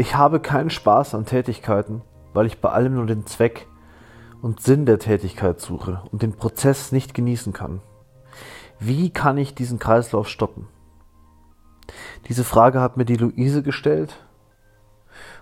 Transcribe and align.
Ich 0.00 0.16
habe 0.16 0.40
keinen 0.40 0.70
Spaß 0.70 1.14
an 1.14 1.26
Tätigkeiten, 1.26 2.00
weil 2.32 2.46
ich 2.46 2.62
bei 2.62 2.70
allem 2.70 2.94
nur 2.94 3.04
den 3.04 3.26
Zweck 3.26 3.68
und 4.40 4.62
Sinn 4.62 4.86
der 4.86 4.98
Tätigkeit 4.98 5.60
suche 5.60 6.00
und 6.10 6.22
den 6.22 6.32
Prozess 6.32 6.90
nicht 6.90 7.12
genießen 7.12 7.52
kann. 7.52 7.82
Wie 8.78 9.10
kann 9.10 9.36
ich 9.36 9.54
diesen 9.54 9.78
Kreislauf 9.78 10.26
stoppen? 10.26 10.68
Diese 12.28 12.44
Frage 12.44 12.80
hat 12.80 12.96
mir 12.96 13.04
die 13.04 13.18
Luise 13.18 13.62
gestellt. 13.62 14.24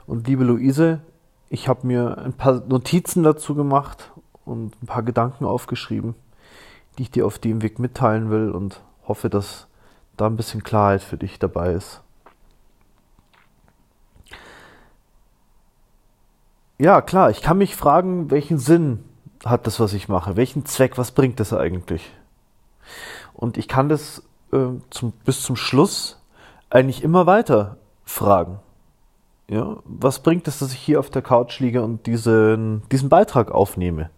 Und 0.08 0.26
liebe 0.26 0.42
Luise, 0.42 1.02
ich 1.48 1.68
habe 1.68 1.86
mir 1.86 2.18
ein 2.18 2.32
paar 2.32 2.54
Notizen 2.66 3.22
dazu 3.22 3.54
gemacht 3.54 4.10
und 4.44 4.74
ein 4.82 4.86
paar 4.86 5.04
Gedanken 5.04 5.44
aufgeschrieben, 5.44 6.16
die 6.98 7.02
ich 7.02 7.12
dir 7.12 7.26
auf 7.26 7.38
dem 7.38 7.62
Weg 7.62 7.78
mitteilen 7.78 8.28
will 8.28 8.50
und 8.50 8.82
hoffe, 9.06 9.30
dass 9.30 9.68
da 10.16 10.26
ein 10.26 10.34
bisschen 10.34 10.64
Klarheit 10.64 11.04
für 11.04 11.16
dich 11.16 11.38
dabei 11.38 11.74
ist. 11.74 12.02
Ja, 16.78 17.00
klar, 17.02 17.30
ich 17.30 17.42
kann 17.42 17.58
mich 17.58 17.74
fragen, 17.74 18.30
welchen 18.30 18.58
Sinn 18.58 19.04
hat 19.44 19.66
das, 19.66 19.80
was 19.80 19.92
ich 19.94 20.08
mache? 20.08 20.36
Welchen 20.36 20.64
Zweck, 20.64 20.96
was 20.96 21.10
bringt 21.10 21.40
das 21.40 21.52
eigentlich? 21.52 22.12
Und 23.34 23.56
ich 23.56 23.66
kann 23.66 23.88
das 23.88 24.22
äh, 24.52 24.68
zum, 24.90 25.12
bis 25.24 25.42
zum 25.42 25.56
Schluss 25.56 26.20
eigentlich 26.70 27.02
immer 27.02 27.26
weiter 27.26 27.78
fragen. 28.04 28.60
Ja, 29.48 29.78
was 29.84 30.20
bringt 30.20 30.46
es, 30.46 30.60
dass 30.60 30.72
ich 30.72 30.78
hier 30.78 31.00
auf 31.00 31.10
der 31.10 31.22
Couch 31.22 31.58
liege 31.58 31.82
und 31.82 32.06
diesen, 32.06 32.82
diesen 32.92 33.08
Beitrag 33.08 33.50
aufnehme? 33.50 34.10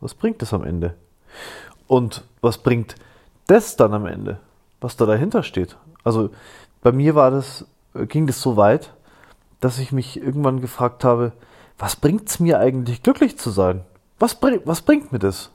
Was 0.00 0.14
bringt 0.14 0.42
es 0.42 0.52
am 0.52 0.62
Ende? 0.62 0.94
Und 1.86 2.24
was 2.42 2.58
bringt 2.58 2.96
das 3.46 3.76
dann 3.76 3.94
am 3.94 4.04
Ende? 4.04 4.40
Was 4.80 4.96
da 4.96 5.06
dahinter 5.06 5.42
steht? 5.42 5.76
Also 6.04 6.30
bei 6.82 6.92
mir 6.92 7.14
war 7.14 7.30
das, 7.30 7.64
ging 8.08 8.26
das 8.26 8.42
so 8.42 8.56
weit, 8.56 8.92
dass 9.60 9.78
ich 9.78 9.92
mich 9.92 10.20
irgendwann 10.20 10.60
gefragt 10.60 11.04
habe, 11.04 11.32
was 11.78 11.96
bringt 11.96 12.28
es 12.28 12.40
mir 12.40 12.58
eigentlich 12.58 13.02
glücklich 13.02 13.38
zu 13.38 13.50
sein? 13.50 13.82
Was, 14.18 14.34
bring, 14.34 14.60
was 14.64 14.82
bringt 14.82 15.12
mir 15.12 15.18
das? 15.18 15.50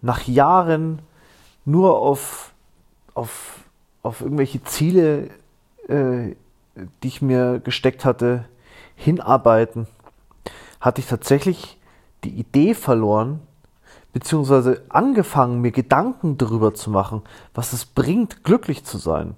Nach 0.00 0.26
Jahren 0.26 1.00
nur 1.64 1.98
auf, 1.98 2.52
auf, 3.14 3.64
auf 4.02 4.20
irgendwelche 4.20 4.62
Ziele, 4.64 5.28
äh, 5.88 6.34
die 7.02 7.08
ich 7.08 7.20
mir 7.20 7.60
gesteckt 7.60 8.04
hatte, 8.04 8.44
hinarbeiten, 8.96 9.86
hatte 10.80 11.00
ich 11.00 11.06
tatsächlich 11.06 11.78
die 12.24 12.30
Idee 12.30 12.74
verloren, 12.74 13.40
beziehungsweise 14.12 14.82
angefangen, 14.88 15.60
mir 15.60 15.72
Gedanken 15.72 16.38
darüber 16.38 16.74
zu 16.74 16.90
machen, 16.90 17.22
was 17.54 17.72
es 17.72 17.84
bringt, 17.84 18.44
glücklich 18.44 18.84
zu 18.84 18.98
sein. 18.98 19.34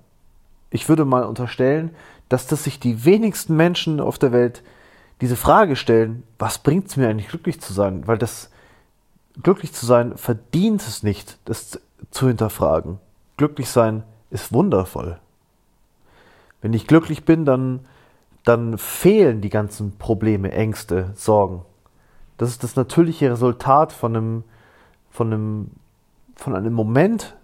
Ich 0.71 0.89
würde 0.89 1.05
mal 1.05 1.25
unterstellen, 1.25 1.95
dass 2.29 2.47
das 2.47 2.65
sich 2.65 2.79
die 2.79 3.05
wenigsten 3.05 3.57
Menschen 3.57 4.01
auf 4.01 4.19
der 4.19 4.33
Welt 4.33 4.63
diese 5.21 5.37
Frage 5.37 5.77
stellen, 5.77 6.23
was 6.39 6.59
bringt 6.59 6.89
es 6.89 6.97
mir 6.97 7.09
eigentlich 7.09 7.29
glücklich 7.29 7.61
zu 7.61 7.73
sein? 7.73 8.07
Weil 8.07 8.19
das 8.19 8.51
glücklich 9.43 9.73
zu 9.73 9.85
sein 9.85 10.17
verdient 10.17 10.83
es 10.83 11.03
nicht, 11.03 11.39
das 11.45 11.81
zu 12.11 12.29
hinterfragen. 12.29 12.99
Glücklich 13.37 13.69
sein 13.69 14.05
ist 14.31 14.53
wundervoll. 14.53 15.19
Wenn 16.63 16.73
ich 16.73 16.87
glücklich 16.87 17.25
bin, 17.25 17.45
dann, 17.45 17.81
dann 18.45 18.79
fehlen 18.79 19.41
die 19.41 19.51
ganzen 19.51 19.97
Probleme, 19.99 20.53
Ängste, 20.53 21.11
Sorgen. 21.15 21.65
Das 22.39 22.51
ist 22.51 22.63
das 22.63 22.77
natürliche 22.77 23.31
Resultat 23.31 23.93
von 23.93 24.17
einem, 24.17 24.45
von 25.11 25.33
einem, 25.33 25.71
von 26.37 26.55
einem 26.55 26.73
Moment, 26.73 27.37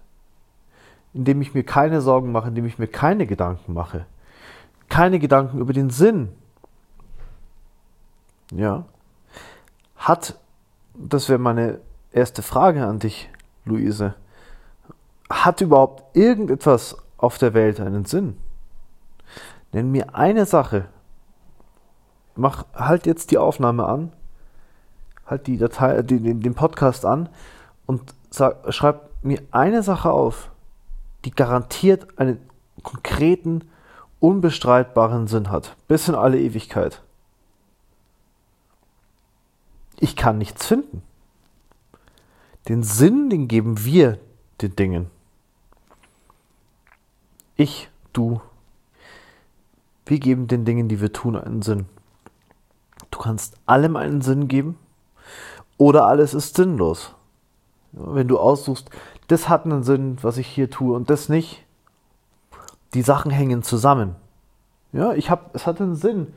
in 1.17 1.25
dem 1.25 1.43
ich 1.43 1.55
mir 1.55 1.65
keine 1.65 2.01
Sorgen 2.01 2.31
mache, 2.31 2.49
in 2.49 2.55
dem 2.55 2.67
ich 2.67 2.79
mir 2.79 2.87
keine 2.87 3.27
Gedanken 3.27 3.73
mache. 3.73 4.07
Keine 4.89 5.19
Gedanken 5.19 5.59
über 5.59 5.73
den 5.73 5.91
Sinn, 5.91 6.29
ja. 8.53 8.85
Hat, 9.97 10.39
das 10.95 11.29
wäre 11.29 11.39
meine 11.39 11.81
erste 12.13 12.43
Frage 12.43 12.87
an 12.87 12.99
dich, 12.99 13.29
Luise, 13.65 14.15
hat 15.29 15.61
überhaupt 15.61 16.17
irgendetwas 16.17 16.97
auf 17.17 17.39
der 17.39 17.55
Welt 17.55 17.81
einen 17.81 18.05
Sinn? 18.05 18.37
Nenn 19.73 19.91
mir 19.91 20.15
eine 20.15 20.47
Sache. 20.47 20.87
Mach, 22.37 22.67
halt 22.75 23.07
jetzt 23.07 23.31
die 23.31 23.39
Aufnahme 23.39 23.87
an, 23.87 24.13
halt 25.25 25.47
die 25.47 25.57
Datei, 25.57 26.03
den, 26.03 26.41
den 26.41 26.55
Podcast 26.55 27.05
an 27.05 27.29
und 27.87 28.15
sag, 28.31 28.73
schreib 28.73 29.11
mir 29.23 29.41
eine 29.51 29.83
Sache 29.83 30.11
auf, 30.11 30.51
die 31.27 31.33
garantiert 31.33 32.21
einen 32.21 32.39
konkreten, 32.85 33.69
unbestreitbaren 34.21 35.27
Sinn 35.27 35.51
hat, 35.51 35.77
bis 35.89 36.07
in 36.07 36.15
alle 36.15 36.41
Ewigkeit. 36.41 37.03
Ich 39.99 40.15
kann 40.15 40.39
nichts 40.39 40.65
finden. 40.65 41.03
Den 42.69 42.85
Sinn, 42.85 43.29
den 43.29 43.49
geben 43.49 43.85
wir 43.85 44.21
den 44.61 44.77
Dingen. 44.77 45.11
Ich, 47.57 47.89
du. 48.13 48.41
Wir 50.05 50.21
geben 50.21 50.47
den 50.47 50.65
Dingen, 50.65 50.89
die 50.89 51.01
wir 51.01 51.13
tun, 51.13 51.35
einen 51.35 51.63
Sinn. 51.63 51.87
Du 53.11 53.19
kannst 53.19 53.57
allem 53.67 53.97
einen 53.97 54.23
Sinn 54.23 54.47
geben 54.47 54.79
oder 55.77 56.07
alles 56.07 56.35
ist 56.35 56.55
sinnlos. 56.55 57.17
Wenn 57.91 58.29
du 58.29 58.39
aussuchst, 58.39 58.91
das 59.29 59.49
hat 59.49 59.65
einen 59.65 59.83
Sinn, 59.83 60.19
was 60.23 60.39
ich 60.39 60.47
hier 60.47 60.71
tue 60.71 60.95
und 60.95 61.11
das 61.11 61.29
nicht, 61.29 61.65
die 62.95 63.03
Sachen 63.03 63.31
hängen 63.31 63.63
zusammen. 63.63 64.15
Ja, 64.93 65.13
ich 65.13 65.31
habe, 65.31 65.51
es 65.53 65.67
hat 65.67 65.81
einen 65.81 65.97
Sinn, 65.97 66.33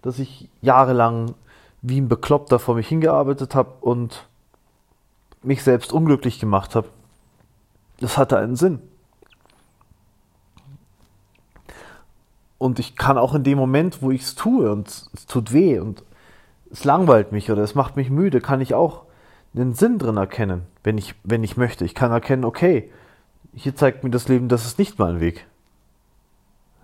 dass 0.00 0.18
ich 0.18 0.48
jahrelang 0.60 1.34
wie 1.82 2.00
ein 2.00 2.08
Bekloppter 2.08 2.58
vor 2.58 2.74
mich 2.74 2.88
hingearbeitet 2.88 3.54
habe 3.54 3.72
und 3.80 4.26
mich 5.42 5.62
selbst 5.62 5.92
unglücklich 5.92 6.38
gemacht 6.40 6.74
habe. 6.74 6.88
Das 8.00 8.16
hatte 8.16 8.38
einen 8.38 8.56
Sinn. 8.56 8.80
Und 12.58 12.78
ich 12.78 12.96
kann 12.96 13.18
auch 13.18 13.34
in 13.34 13.42
dem 13.42 13.58
Moment, 13.58 14.02
wo 14.02 14.12
ich 14.12 14.22
es 14.22 14.34
tue 14.36 14.70
und 14.70 14.88
es 14.88 15.26
tut 15.26 15.52
weh 15.52 15.80
und 15.80 16.04
es 16.70 16.84
langweilt 16.84 17.32
mich 17.32 17.50
oder 17.50 17.62
es 17.62 17.74
macht 17.74 17.96
mich 17.96 18.08
müde, 18.08 18.40
kann 18.40 18.60
ich 18.60 18.74
auch 18.74 19.02
einen 19.54 19.74
Sinn 19.74 19.98
drin 19.98 20.16
erkennen, 20.16 20.66
wenn 20.82 20.98
ich, 20.98 21.14
wenn 21.24 21.44
ich 21.44 21.56
möchte. 21.56 21.84
Ich 21.84 21.94
kann 21.94 22.10
erkennen, 22.10 22.44
okay, 22.44 22.90
hier 23.54 23.76
zeigt 23.76 24.02
mir 24.02 24.10
das 24.10 24.28
Leben, 24.28 24.48
das 24.48 24.64
ist 24.64 24.78
nicht 24.78 24.98
mein 24.98 25.20
Weg. 25.20 25.46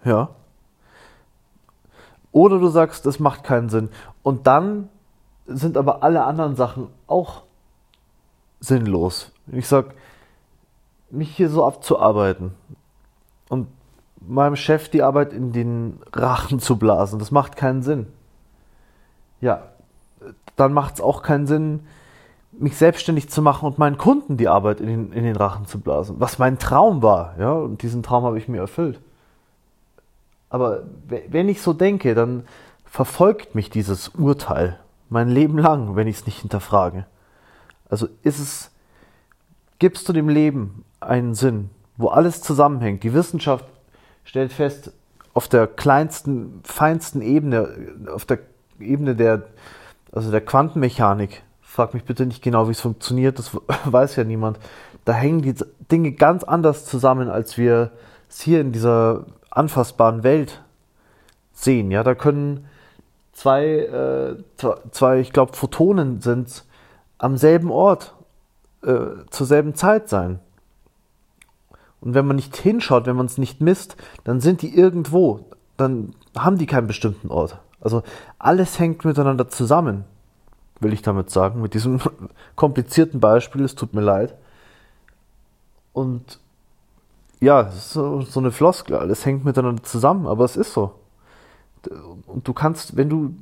Ja. 0.04 0.30
Oder 2.30 2.58
du 2.58 2.68
sagst, 2.68 3.06
das 3.06 3.18
macht 3.18 3.42
keinen 3.42 3.68
Sinn. 3.68 3.88
Und 4.22 4.46
dann 4.46 4.88
sind 5.46 5.76
aber 5.76 6.02
alle 6.02 6.24
anderen 6.24 6.56
Sachen 6.56 6.88
auch 7.06 7.42
sinnlos. 8.60 9.32
Ich 9.50 9.66
sag, 9.66 9.94
mich 11.10 11.34
hier 11.34 11.48
so 11.48 11.66
abzuarbeiten 11.66 12.52
und 13.48 13.68
meinem 14.20 14.56
Chef 14.56 14.88
die 14.90 15.02
Arbeit 15.02 15.32
in 15.32 15.52
den 15.52 16.00
Rachen 16.12 16.60
zu 16.60 16.76
blasen, 16.76 17.18
das 17.18 17.30
macht 17.30 17.56
keinen 17.56 17.82
Sinn. 17.82 18.08
Ja, 19.40 19.68
dann 20.56 20.72
macht 20.72 20.94
es 20.94 21.00
auch 21.00 21.22
keinen 21.22 21.46
Sinn, 21.46 21.86
mich 22.58 22.76
selbstständig 22.76 23.28
zu 23.30 23.42
machen 23.42 23.66
und 23.66 23.78
meinen 23.78 23.98
Kunden 23.98 24.36
die 24.36 24.48
Arbeit 24.48 24.80
in 24.80 24.86
den, 24.86 25.12
in 25.12 25.24
den 25.24 25.36
Rachen 25.36 25.66
zu 25.66 25.78
blasen. 25.78 26.16
Was 26.18 26.38
mein 26.38 26.58
Traum 26.58 27.02
war, 27.02 27.34
ja, 27.38 27.52
und 27.52 27.82
diesen 27.82 28.02
Traum 28.02 28.24
habe 28.24 28.38
ich 28.38 28.48
mir 28.48 28.58
erfüllt. 28.58 29.00
Aber 30.50 30.84
wenn 31.06 31.48
ich 31.48 31.60
so 31.60 31.72
denke, 31.72 32.14
dann 32.14 32.44
verfolgt 32.84 33.54
mich 33.54 33.70
dieses 33.70 34.08
Urteil 34.08 34.78
mein 35.10 35.28
Leben 35.28 35.58
lang, 35.58 35.96
wenn 35.96 36.08
ich 36.08 36.18
es 36.18 36.26
nicht 36.26 36.40
hinterfrage. 36.40 37.06
Also 37.88 38.08
ist 38.22 38.38
es, 38.38 38.70
gibst 39.78 40.08
du 40.08 40.12
dem 40.12 40.28
Leben 40.28 40.84
einen 41.00 41.34
Sinn, 41.34 41.70
wo 41.96 42.08
alles 42.08 42.42
zusammenhängt. 42.42 43.02
Die 43.02 43.14
Wissenschaft 43.14 43.64
stellt 44.24 44.52
fest, 44.52 44.92
auf 45.34 45.48
der 45.48 45.66
kleinsten, 45.66 46.60
feinsten 46.64 47.22
Ebene, 47.22 47.68
auf 48.12 48.24
der 48.24 48.40
Ebene 48.80 49.14
der, 49.14 49.44
also 50.12 50.30
der 50.30 50.40
Quantenmechanik, 50.40 51.42
frag 51.78 51.94
mich 51.94 52.02
bitte 52.02 52.26
nicht 52.26 52.42
genau, 52.42 52.66
wie 52.66 52.72
es 52.72 52.80
funktioniert, 52.80 53.38
das 53.38 53.52
weiß 53.84 54.16
ja 54.16 54.24
niemand. 54.24 54.58
Da 55.04 55.12
hängen 55.12 55.42
die 55.42 55.54
Dinge 55.92 56.10
ganz 56.10 56.42
anders 56.42 56.84
zusammen, 56.86 57.30
als 57.30 57.56
wir 57.56 57.92
es 58.28 58.40
hier 58.40 58.60
in 58.60 58.72
dieser 58.72 59.26
anfassbaren 59.50 60.24
Welt 60.24 60.60
sehen. 61.52 61.92
Ja, 61.92 62.02
da 62.02 62.16
können 62.16 62.66
zwei, 63.32 63.64
äh, 63.64 64.36
zwei, 64.90 65.20
ich 65.20 65.32
glaube, 65.32 65.52
Photonen 65.56 66.20
sind 66.20 66.64
am 67.16 67.36
selben 67.36 67.70
Ort 67.70 68.16
äh, 68.82 69.24
zur 69.30 69.46
selben 69.46 69.76
Zeit 69.76 70.08
sein. 70.08 70.40
Und 72.00 72.14
wenn 72.14 72.26
man 72.26 72.34
nicht 72.34 72.56
hinschaut, 72.56 73.06
wenn 73.06 73.14
man 73.14 73.26
es 73.26 73.38
nicht 73.38 73.60
misst, 73.60 73.96
dann 74.24 74.40
sind 74.40 74.62
die 74.62 74.76
irgendwo. 74.76 75.46
Dann 75.76 76.16
haben 76.36 76.58
die 76.58 76.66
keinen 76.66 76.88
bestimmten 76.88 77.30
Ort. 77.30 77.60
Also 77.80 78.02
alles 78.40 78.80
hängt 78.80 79.04
miteinander 79.04 79.46
zusammen, 79.46 80.04
will 80.80 80.92
ich 80.92 81.02
damit 81.02 81.30
sagen, 81.30 81.60
mit 81.60 81.74
diesem 81.74 82.00
komplizierten 82.56 83.20
Beispiel. 83.20 83.64
Es 83.64 83.74
tut 83.74 83.94
mir 83.94 84.00
leid. 84.00 84.34
Und 85.92 86.38
ja, 87.40 87.70
so, 87.70 88.22
so 88.22 88.40
eine 88.40 88.50
Floskel, 88.50 88.96
alles 88.96 89.24
hängt 89.24 89.44
miteinander 89.44 89.82
zusammen, 89.82 90.26
aber 90.26 90.44
es 90.44 90.56
ist 90.56 90.72
so. 90.72 90.94
Und 92.26 92.46
du 92.46 92.52
kannst, 92.52 92.96
wenn 92.96 93.08
du 93.08 93.34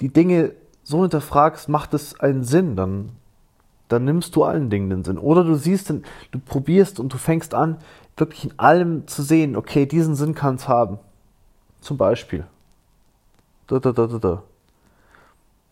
die 0.00 0.12
Dinge 0.12 0.52
so 0.82 1.02
hinterfragst, 1.02 1.68
macht 1.68 1.94
es 1.94 2.18
einen 2.18 2.42
Sinn, 2.42 2.74
dann, 2.74 3.10
dann 3.88 4.04
nimmst 4.04 4.34
du 4.34 4.44
allen 4.44 4.70
Dingen 4.70 4.90
den 4.90 5.04
Sinn. 5.04 5.18
Oder 5.18 5.44
du 5.44 5.54
siehst, 5.54 5.90
du 5.90 6.38
probierst 6.44 6.98
und 6.98 7.12
du 7.12 7.18
fängst 7.18 7.54
an, 7.54 7.78
wirklich 8.16 8.44
in 8.44 8.58
allem 8.58 9.06
zu 9.06 9.22
sehen, 9.22 9.56
okay, 9.56 9.86
diesen 9.86 10.16
Sinn 10.16 10.34
kann 10.34 10.56
es 10.56 10.68
haben. 10.68 10.98
Zum 11.80 11.96
Beispiel. 11.96 12.46
Da, 13.68 13.78
da, 13.78 13.92
da, 13.92 14.06
da, 14.06 14.18
da. 14.18 14.42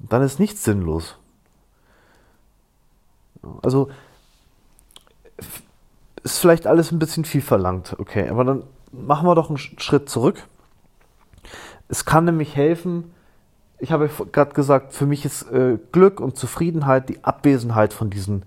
Dann 0.09 0.23
ist 0.23 0.41
nichts 0.41 0.65
sinnlos. 0.65 1.17
Also 3.63 3.91
ist 6.23 6.39
vielleicht 6.39 6.67
alles 6.67 6.93
ein 6.93 6.99
bisschen 6.99 7.25
viel 7.25 7.41
verlangt, 7.41 7.97
okay, 7.99 8.29
aber 8.29 8.45
dann 8.45 8.63
machen 8.93 9.27
wir 9.27 9.35
doch 9.35 9.49
einen 9.49 9.59
Schritt 9.59 10.11
zurück. 10.11 10.47
Es 11.89 12.05
kann 12.05 12.25
nämlich 12.25 12.57
helfen, 12.57 13.13
ich 13.79 13.93
habe 13.93 14.11
gerade 14.31 14.53
gesagt, 14.53 14.93
für 14.93 15.07
mich 15.07 15.25
ist 15.25 15.51
äh, 15.51 15.79
Glück 15.93 16.21
und 16.21 16.37
Zufriedenheit 16.37 17.09
die 17.09 17.25
Abwesenheit 17.25 17.95
von 17.95 18.11
diesen 18.11 18.45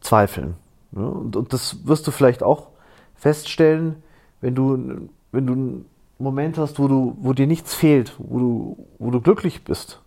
Zweifeln. 0.00 0.56
Ja, 0.92 1.02
und, 1.02 1.36
und, 1.36 1.52
das 1.52 1.86
wirst 1.86 2.06
du 2.06 2.10
vielleicht 2.10 2.42
auch 2.42 2.68
feststellen, 3.14 4.02
wenn 4.40 4.54
du, 4.54 5.08
wenn 5.32 5.46
du 5.46 5.52
einen 5.54 5.84
Moment 6.18 6.58
hast, 6.58 6.78
wo, 6.78 6.88
du, 6.88 7.16
wo 7.20 7.32
dir 7.32 7.46
nichts 7.46 7.74
fehlt, 7.74 8.14
wo 8.18 8.38
du, 8.38 8.86
wo 8.98 9.10
du 9.10 9.20
glücklich 9.20 9.64
bist, 9.64 10.00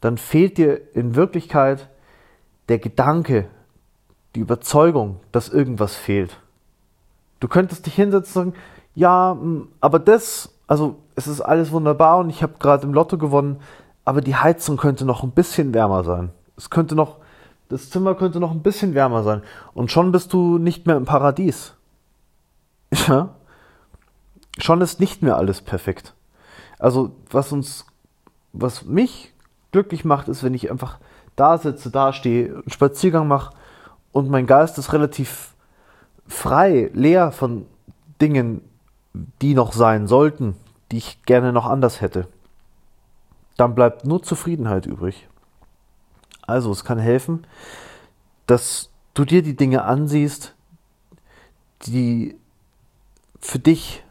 dann 0.00 0.18
fehlt 0.18 0.58
dir 0.58 0.94
in 0.94 1.14
Wirklichkeit 1.14 1.88
der 2.68 2.78
Gedanke, 2.78 3.48
die 4.34 4.40
Überzeugung, 4.40 5.20
dass 5.32 5.48
irgendwas 5.48 5.96
fehlt. 5.96 6.40
Du 7.40 7.48
könntest 7.48 7.86
dich 7.86 7.94
hinsetzen 7.94 8.42
und 8.42 8.50
sagen, 8.52 8.62
ja, 8.94 9.38
aber 9.80 9.98
das, 9.98 10.52
also 10.66 10.96
es 11.14 11.26
ist 11.26 11.40
alles 11.40 11.70
wunderbar 11.70 12.18
und 12.18 12.30
ich 12.30 12.42
habe 12.42 12.54
gerade 12.58 12.86
im 12.86 12.92
Lotto 12.92 13.16
gewonnen, 13.16 13.60
aber 14.04 14.20
die 14.20 14.36
Heizung 14.36 14.76
könnte 14.76 15.04
noch 15.04 15.22
ein 15.22 15.30
bisschen 15.30 15.74
wärmer 15.74 16.04
sein. 16.04 16.30
Es 16.56 16.70
könnte 16.70 16.94
noch, 16.94 17.18
das 17.68 17.90
Zimmer 17.90 18.14
könnte 18.14 18.40
noch 18.40 18.50
ein 18.50 18.62
bisschen 18.62 18.94
wärmer 18.94 19.22
sein. 19.22 19.42
Und 19.74 19.92
schon 19.92 20.12
bist 20.12 20.32
du 20.32 20.58
nicht 20.58 20.86
mehr 20.86 20.96
im 20.96 21.04
Paradies. 21.04 21.74
Ja? 23.06 23.34
Schon 24.58 24.80
ist 24.80 24.98
nicht 24.98 25.22
mehr 25.22 25.36
alles 25.36 25.60
perfekt. 25.60 26.14
Also, 26.78 27.12
was 27.30 27.52
uns, 27.52 27.86
was 28.52 28.84
mich 28.84 29.32
glücklich 29.72 30.04
macht, 30.04 30.28
ist, 30.28 30.42
wenn 30.42 30.54
ich 30.54 30.70
einfach 30.70 30.98
da 31.36 31.58
sitze, 31.58 31.90
da 31.90 32.12
stehe, 32.12 32.54
einen 32.54 32.70
Spaziergang 32.70 33.28
mache 33.28 33.54
und 34.12 34.28
mein 34.28 34.46
Geist 34.46 34.78
ist 34.78 34.92
relativ 34.92 35.54
frei, 36.26 36.90
leer 36.92 37.32
von 37.32 37.66
Dingen, 38.20 38.62
die 39.40 39.54
noch 39.54 39.72
sein 39.72 40.06
sollten, 40.06 40.56
die 40.90 40.98
ich 40.98 41.22
gerne 41.24 41.52
noch 41.52 41.66
anders 41.66 42.00
hätte. 42.00 42.28
Dann 43.56 43.74
bleibt 43.74 44.04
nur 44.04 44.22
Zufriedenheit 44.22 44.86
übrig. 44.86 45.28
Also 46.46 46.70
es 46.72 46.84
kann 46.84 46.98
helfen, 46.98 47.46
dass 48.46 48.90
du 49.14 49.24
dir 49.24 49.42
die 49.42 49.56
Dinge 49.56 49.84
ansiehst, 49.84 50.54
die 51.86 52.36
für 53.40 53.58
dich 53.58 54.02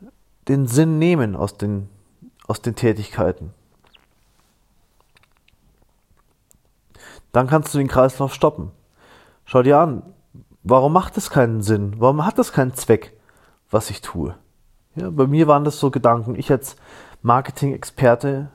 den 0.47 0.67
Sinn 0.67 0.99
nehmen 0.99 1.35
aus 1.35 1.57
den, 1.57 1.89
aus 2.47 2.61
den 2.61 2.75
Tätigkeiten. 2.75 3.53
Dann 7.37 7.45
kannst 7.45 7.71
du 7.71 7.77
den 7.77 7.87
Kreislauf 7.87 8.33
stoppen. 8.33 8.71
Schau 9.45 9.61
dir 9.61 9.77
an, 9.77 10.01
warum 10.63 10.91
macht 10.91 11.17
es 11.17 11.29
keinen 11.29 11.61
Sinn? 11.61 11.93
Warum 11.99 12.25
hat 12.25 12.39
es 12.39 12.51
keinen 12.51 12.73
Zweck, 12.73 13.15
was 13.69 13.91
ich 13.91 14.01
tue? 14.01 14.33
Ja, 14.95 15.11
bei 15.11 15.27
mir 15.27 15.45
waren 15.45 15.63
das 15.63 15.79
so 15.79 15.91
Gedanken. 15.91 16.33
Ich 16.33 16.49
als 16.49 16.77
Marketing-Experte, 17.21 18.49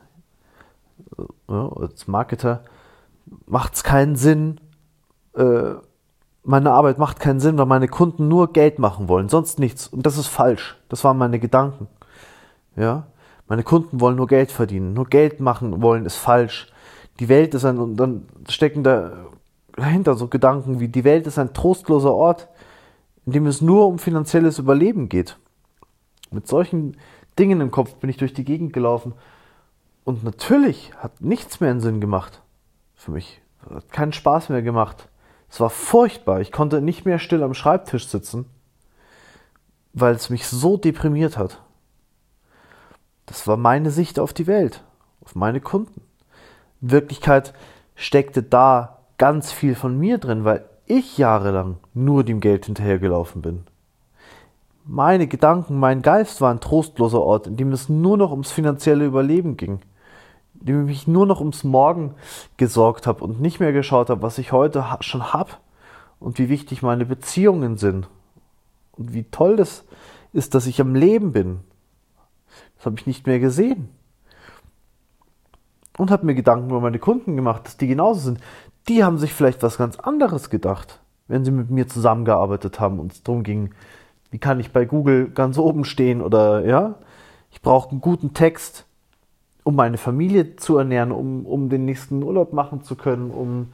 ja, 1.48 1.68
als 1.76 2.08
Marketer, 2.08 2.64
macht 3.46 3.74
es 3.74 3.84
keinen 3.84 4.16
Sinn, 4.16 4.60
äh, 5.36 5.74
meine 6.42 6.72
Arbeit 6.72 6.98
macht 6.98 7.20
keinen 7.20 7.38
Sinn, 7.38 7.58
weil 7.58 7.66
meine 7.66 7.86
Kunden 7.86 8.26
nur 8.26 8.52
Geld 8.52 8.80
machen 8.80 9.06
wollen, 9.06 9.28
sonst 9.28 9.60
nichts. 9.60 9.86
Und 9.86 10.06
das 10.06 10.18
ist 10.18 10.26
falsch. 10.26 10.76
Das 10.88 11.04
waren 11.04 11.18
meine 11.18 11.38
Gedanken. 11.38 11.86
Ja, 12.74 13.06
meine 13.46 13.62
Kunden 13.62 14.00
wollen 14.00 14.16
nur 14.16 14.26
Geld 14.26 14.50
verdienen, 14.50 14.92
nur 14.92 15.06
Geld 15.06 15.38
machen 15.38 15.82
wollen 15.82 16.04
ist 16.04 16.16
falsch. 16.16 16.72
Die 17.20 17.28
Welt 17.28 17.54
ist 17.54 17.64
ein, 17.64 17.78
und 17.78 17.96
dann 17.96 18.26
stecken 18.48 18.82
da 18.82 19.26
dahinter 19.76 20.14
so 20.14 20.28
Gedanken 20.28 20.80
wie 20.80 20.88
die 20.88 21.04
Welt 21.04 21.26
ist 21.26 21.38
ein 21.38 21.54
trostloser 21.54 22.14
Ort, 22.14 22.48
in 23.26 23.32
dem 23.32 23.46
es 23.46 23.60
nur 23.60 23.86
um 23.86 23.98
finanzielles 23.98 24.58
Überleben 24.58 25.08
geht. 25.08 25.38
Mit 26.30 26.46
solchen 26.46 26.96
Dingen 27.38 27.60
im 27.60 27.70
Kopf 27.70 27.94
bin 27.94 28.10
ich 28.10 28.16
durch 28.16 28.34
die 28.34 28.44
Gegend 28.44 28.72
gelaufen. 28.72 29.14
Und 30.04 30.24
natürlich 30.24 30.92
hat 30.96 31.20
nichts 31.20 31.60
mehr 31.60 31.70
einen 31.70 31.80
Sinn 31.80 32.00
gemacht 32.00 32.42
für 32.94 33.12
mich. 33.12 33.40
Hat 33.70 33.92
keinen 33.92 34.12
Spaß 34.12 34.48
mehr 34.48 34.62
gemacht. 34.62 35.08
Es 35.48 35.60
war 35.60 35.70
furchtbar. 35.70 36.40
Ich 36.40 36.50
konnte 36.50 36.80
nicht 36.80 37.04
mehr 37.04 37.18
still 37.18 37.42
am 37.42 37.54
Schreibtisch 37.54 38.08
sitzen, 38.08 38.46
weil 39.92 40.14
es 40.14 40.30
mich 40.30 40.46
so 40.46 40.76
deprimiert 40.76 41.38
hat. 41.38 41.62
Das 43.26 43.46
war 43.46 43.56
meine 43.56 43.90
Sicht 43.90 44.18
auf 44.18 44.32
die 44.32 44.46
Welt, 44.46 44.82
auf 45.20 45.34
meine 45.34 45.60
Kunden. 45.60 46.02
Wirklichkeit 46.82 47.54
steckte 47.94 48.42
da 48.42 48.98
ganz 49.16 49.52
viel 49.52 49.74
von 49.74 49.96
mir 49.96 50.18
drin, 50.18 50.44
weil 50.44 50.64
ich 50.86 51.16
jahrelang 51.16 51.78
nur 51.94 52.24
dem 52.24 52.40
Geld 52.40 52.66
hinterhergelaufen 52.66 53.40
bin. 53.40 53.64
Meine 54.84 55.28
Gedanken, 55.28 55.78
mein 55.78 56.02
Geist 56.02 56.40
war 56.40 56.52
ein 56.52 56.60
trostloser 56.60 57.22
Ort, 57.22 57.46
in 57.46 57.56
dem 57.56 57.70
es 57.70 57.88
nur 57.88 58.16
noch 58.16 58.32
ums 58.32 58.50
finanzielle 58.50 59.04
Überleben 59.04 59.56
ging, 59.56 59.78
in 60.58 60.66
dem 60.66 60.80
ich 60.82 60.86
mich 60.88 61.06
nur 61.06 61.24
noch 61.24 61.38
ums 61.38 61.62
Morgen 61.62 62.16
gesorgt 62.56 63.06
habe 63.06 63.22
und 63.22 63.40
nicht 63.40 63.60
mehr 63.60 63.72
geschaut 63.72 64.10
habe, 64.10 64.22
was 64.22 64.38
ich 64.38 64.50
heute 64.50 64.84
schon 65.00 65.32
habe 65.32 65.52
und 66.18 66.40
wie 66.40 66.48
wichtig 66.48 66.82
meine 66.82 67.06
Beziehungen 67.06 67.76
sind 67.76 68.08
und 68.98 69.14
wie 69.14 69.22
toll 69.24 69.54
das 69.54 69.84
ist, 70.32 70.54
dass 70.56 70.66
ich 70.66 70.80
am 70.80 70.96
Leben 70.96 71.30
bin. 71.30 71.60
Das 72.76 72.86
habe 72.86 72.96
ich 72.98 73.06
nicht 73.06 73.28
mehr 73.28 73.38
gesehen. 73.38 73.88
Und 76.02 76.10
habe 76.10 76.26
mir 76.26 76.34
Gedanken 76.34 76.70
über 76.70 76.80
meine 76.80 76.98
Kunden 76.98 77.36
gemacht, 77.36 77.64
dass 77.64 77.76
die 77.76 77.86
genauso 77.86 78.18
sind. 78.18 78.40
Die 78.88 79.04
haben 79.04 79.18
sich 79.18 79.32
vielleicht 79.32 79.62
was 79.62 79.78
ganz 79.78 80.00
anderes 80.00 80.50
gedacht, 80.50 80.98
wenn 81.28 81.44
sie 81.44 81.52
mit 81.52 81.70
mir 81.70 81.86
zusammengearbeitet 81.86 82.80
haben 82.80 82.98
und 82.98 83.12
es 83.12 83.22
darum 83.22 83.44
ging, 83.44 83.70
wie 84.32 84.38
kann 84.38 84.58
ich 84.58 84.72
bei 84.72 84.84
Google 84.84 85.30
ganz 85.30 85.58
oben 85.58 85.84
stehen 85.84 86.20
oder 86.20 86.66
ja, 86.66 86.96
ich 87.52 87.62
brauche 87.62 87.90
einen 87.90 88.00
guten 88.00 88.34
Text, 88.34 88.84
um 89.62 89.76
meine 89.76 89.96
Familie 89.96 90.56
zu 90.56 90.76
ernähren, 90.76 91.12
um, 91.12 91.46
um 91.46 91.68
den 91.68 91.84
nächsten 91.84 92.20
Urlaub 92.24 92.52
machen 92.52 92.82
zu 92.82 92.96
können, 92.96 93.30
um 93.30 93.68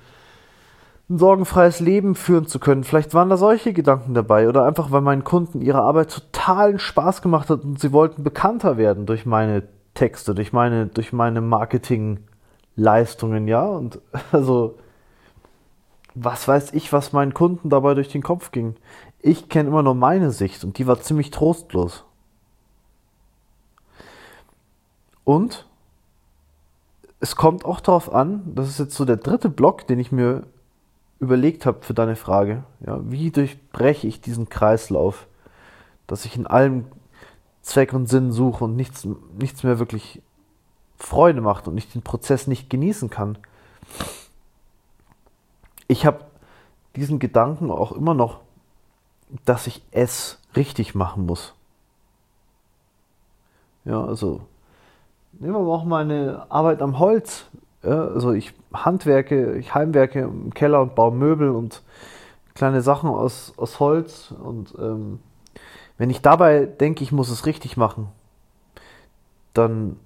ein 1.09 1.17
sorgenfreies 1.17 1.81
Leben 1.81 2.15
führen 2.15 2.47
zu 2.47 2.59
können. 2.59 2.85
Vielleicht 2.85 3.15
waren 3.15 3.31
da 3.31 3.39
solche 3.39 3.73
Gedanken 3.73 4.13
dabei 4.13 4.51
oder 4.51 4.67
einfach, 4.67 4.91
weil 4.91 5.01
meinen 5.01 5.25
Kunden 5.25 5.63
ihre 5.63 5.81
Arbeit 5.81 6.11
totalen 6.11 6.79
Spaß 6.79 7.23
gemacht 7.23 7.49
hat 7.49 7.65
und 7.65 7.81
sie 7.81 7.93
wollten 7.93 8.23
bekannter 8.23 8.77
werden 8.77 9.07
durch 9.07 9.25
meine 9.25 9.63
Texte, 9.99 10.35
durch 10.35 10.53
meine, 10.53 10.87
durch 10.87 11.13
meine 11.13 11.41
Marketingleistungen, 11.41 13.49
ja. 13.49 13.67
Und 13.67 14.01
also, 14.33 14.79
was 16.15 16.47
weiß 16.47 16.73
ich, 16.73 16.93
was 16.93 17.13
meinen 17.13 17.35
Kunden 17.35 17.69
dabei 17.69 17.95
durch 17.95 18.09
den 18.09 18.23
Kopf 18.23 18.53
ging. 18.53 18.77
Ich 19.21 19.49
kenne 19.49 19.69
immer 19.69 19.83
nur 19.83 19.97
meine 19.97 20.31
Sicht 20.31 20.63
und 20.63 20.79
die 20.79 20.87
war 20.87 21.01
ziemlich 21.01 21.33
trostlos. 21.33 22.05
Und 25.25 25.67
es 27.19 27.35
kommt 27.35 27.65
auch 27.65 27.81
darauf 27.81 28.15
an, 28.15 28.43
das 28.55 28.69
ist 28.69 28.79
jetzt 28.79 28.95
so 28.95 29.05
der 29.05 29.17
dritte 29.17 29.49
Block, 29.49 29.89
den 29.89 29.99
ich 29.99 30.13
mir 30.13 30.45
überlegt 31.19 31.67
habe 31.67 31.83
für 31.83 31.95
deine 31.95 32.15
Frage. 32.15 32.63
Ja, 32.87 33.01
wie 33.03 33.33
durchbreche 33.33 34.07
ich 34.07 34.21
diesen 34.21 34.49
Kreislauf, 34.49 35.27
dass 36.07 36.25
ich 36.25 36.37
in 36.37 36.47
allem 36.47 36.85
Zweck 37.63 37.93
und 37.93 38.09
Sinn 38.09 38.33
suche 38.33 38.65
und 38.65 38.77
nichts, 38.77 39.07
nichts 39.39 39.63
mehr 39.63 39.79
wirklich 39.79 40.23
Freude 40.97 41.41
macht 41.41 41.69
und 41.69 41.77
ich 41.79 41.91
den 41.91 42.03
Prozess 42.03 42.47
nicht 42.47 42.71
genießen 42.71 43.11
kann. 43.11 43.39
Ich 45.87 46.07
habe 46.07 46.25
diesen 46.97 47.19
Gedanken 47.19 47.71
auch 47.71 47.93
immer 47.93 48.15
noch 48.15 48.41
dass 49.45 49.67
ich 49.67 49.83
es 49.91 50.39
richtig 50.57 50.95
machen 50.95 51.27
muss. 51.27 51.55
Ja, 53.85 54.05
also 54.05 54.43
nehmen 55.33 55.55
wir 55.55 55.73
auch 55.73 55.85
meine 55.85 56.47
Arbeit 56.49 56.83
am 56.83 56.99
Holz. 56.99 57.47
Ja, 57.83 58.09
also 58.09 58.33
ich 58.33 58.55
handwerke, 58.73 59.57
ich 59.57 59.75
heimwerke 59.75 60.21
im 60.21 60.53
Keller 60.53 60.83
und 60.83 60.95
baue 60.95 61.13
Möbel 61.13 61.51
und 61.51 61.83
kleine 62.55 62.83
Sachen 62.83 63.09
aus, 63.09 63.55
aus 63.57 63.81
Holz. 63.81 64.33
Und 64.33 64.75
ähm, 64.79 65.21
wenn 65.99 66.11
ich 66.11 66.23
dabei 66.23 66.65
denke, 66.65 67.05
ich 67.05 67.13
muss 67.13 67.29
es 67.29 67.45
richtig 67.47 67.77
machen, 67.77 68.09
dann 69.53 69.97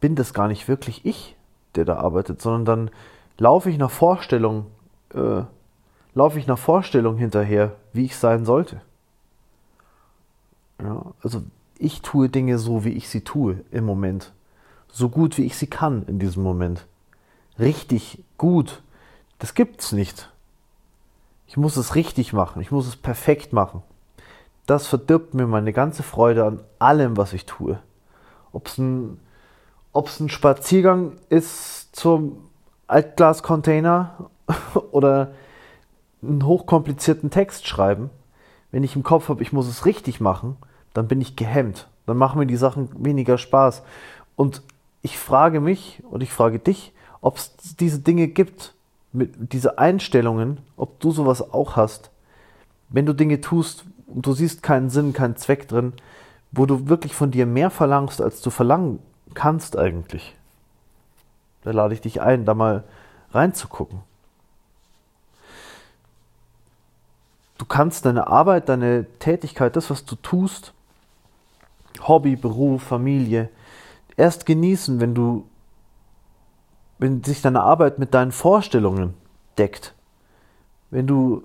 bin 0.00 0.14
das 0.14 0.32
gar 0.32 0.48
nicht 0.48 0.68
wirklich 0.68 1.04
ich, 1.04 1.36
der 1.74 1.84
da 1.84 1.96
arbeitet, 1.96 2.40
sondern 2.40 2.64
dann 2.64 2.90
laufe 3.36 3.68
ich 3.68 3.76
nach 3.76 3.90
Vorstellung 3.90 4.66
äh, 5.14 5.42
laufe 6.14 6.38
ich 6.38 6.46
nach 6.46 6.58
Vorstellung 6.58 7.16
hinterher, 7.16 7.76
wie 7.92 8.04
ich 8.04 8.16
sein 8.16 8.44
sollte. 8.44 8.80
Ja, 10.82 11.12
also 11.22 11.42
ich 11.78 12.02
tue 12.02 12.28
Dinge 12.28 12.58
so, 12.58 12.84
wie 12.84 12.90
ich 12.90 13.08
sie 13.08 13.22
tue 13.22 13.64
im 13.70 13.84
Moment. 13.84 14.32
so 14.92 15.08
gut 15.08 15.38
wie 15.38 15.44
ich 15.44 15.56
sie 15.56 15.68
kann 15.68 16.02
in 16.08 16.18
diesem 16.18 16.42
Moment. 16.42 16.84
Richtig 17.60 18.24
gut. 18.38 18.82
Das 19.38 19.54
gibt's 19.54 19.92
nicht. 19.92 20.28
Ich 21.46 21.56
muss 21.56 21.76
es 21.76 21.94
richtig 21.94 22.32
machen. 22.32 22.60
Ich 22.60 22.72
muss 22.72 22.88
es 22.88 22.96
perfekt 22.96 23.52
machen. 23.52 23.84
Das 24.70 24.86
verdirbt 24.86 25.34
mir 25.34 25.48
meine 25.48 25.72
ganze 25.72 26.04
Freude 26.04 26.44
an 26.44 26.60
allem, 26.78 27.16
was 27.16 27.32
ich 27.32 27.44
tue. 27.44 27.80
Ob 28.52 28.68
es 28.68 28.78
ein, 28.78 29.18
ob's 29.92 30.20
ein 30.20 30.28
Spaziergang 30.28 31.14
ist 31.28 31.88
zum 31.90 32.48
Altglascontainer 32.86 34.30
oder 34.92 35.32
einen 36.22 36.46
hochkomplizierten 36.46 37.30
Text 37.30 37.66
schreiben. 37.66 38.10
Wenn 38.70 38.84
ich 38.84 38.94
im 38.94 39.02
Kopf 39.02 39.28
habe, 39.28 39.42
ich 39.42 39.52
muss 39.52 39.66
es 39.66 39.86
richtig 39.86 40.20
machen, 40.20 40.56
dann 40.94 41.08
bin 41.08 41.20
ich 41.20 41.34
gehemmt. 41.34 41.88
Dann 42.06 42.16
machen 42.16 42.38
mir 42.38 42.46
die 42.46 42.54
Sachen 42.54 42.90
weniger 43.04 43.38
Spaß. 43.38 43.82
Und 44.36 44.62
ich 45.02 45.18
frage 45.18 45.58
mich 45.58 46.00
und 46.08 46.22
ich 46.22 46.32
frage 46.32 46.60
dich, 46.60 46.92
ob 47.20 47.38
es 47.38 47.56
diese 47.80 47.98
Dinge 47.98 48.28
gibt, 48.28 48.74
diese 49.12 49.78
Einstellungen, 49.78 50.60
ob 50.76 51.00
du 51.00 51.10
sowas 51.10 51.52
auch 51.52 51.74
hast, 51.74 52.12
wenn 52.88 53.06
du 53.06 53.14
Dinge 53.14 53.40
tust 53.40 53.84
du 54.14 54.32
siehst 54.32 54.62
keinen 54.62 54.90
Sinn, 54.90 55.12
keinen 55.12 55.36
Zweck 55.36 55.68
drin, 55.68 55.92
wo 56.52 56.66
du 56.66 56.88
wirklich 56.88 57.14
von 57.14 57.30
dir 57.30 57.46
mehr 57.46 57.70
verlangst, 57.70 58.20
als 58.20 58.40
du 58.40 58.50
verlangen 58.50 58.98
kannst 59.34 59.76
eigentlich. 59.76 60.36
Da 61.62 61.70
lade 61.70 61.94
ich 61.94 62.00
dich 62.00 62.20
ein, 62.20 62.44
da 62.44 62.54
mal 62.54 62.84
reinzugucken. 63.32 64.00
Du 67.58 67.66
kannst 67.66 68.06
deine 68.06 68.26
Arbeit, 68.26 68.68
deine 68.68 69.06
Tätigkeit, 69.18 69.76
das, 69.76 69.90
was 69.90 70.04
du 70.04 70.16
tust, 70.16 70.72
Hobby, 72.02 72.36
Beruf, 72.36 72.82
Familie, 72.82 73.50
erst 74.16 74.46
genießen, 74.46 75.00
wenn 75.00 75.14
du 75.14 75.46
wenn 77.00 77.24
sich 77.24 77.40
deine 77.40 77.62
Arbeit 77.62 77.98
mit 77.98 78.12
deinen 78.12 78.30
Vorstellungen 78.30 79.14
deckt. 79.56 79.94
Wenn 80.90 81.06
du, 81.06 81.42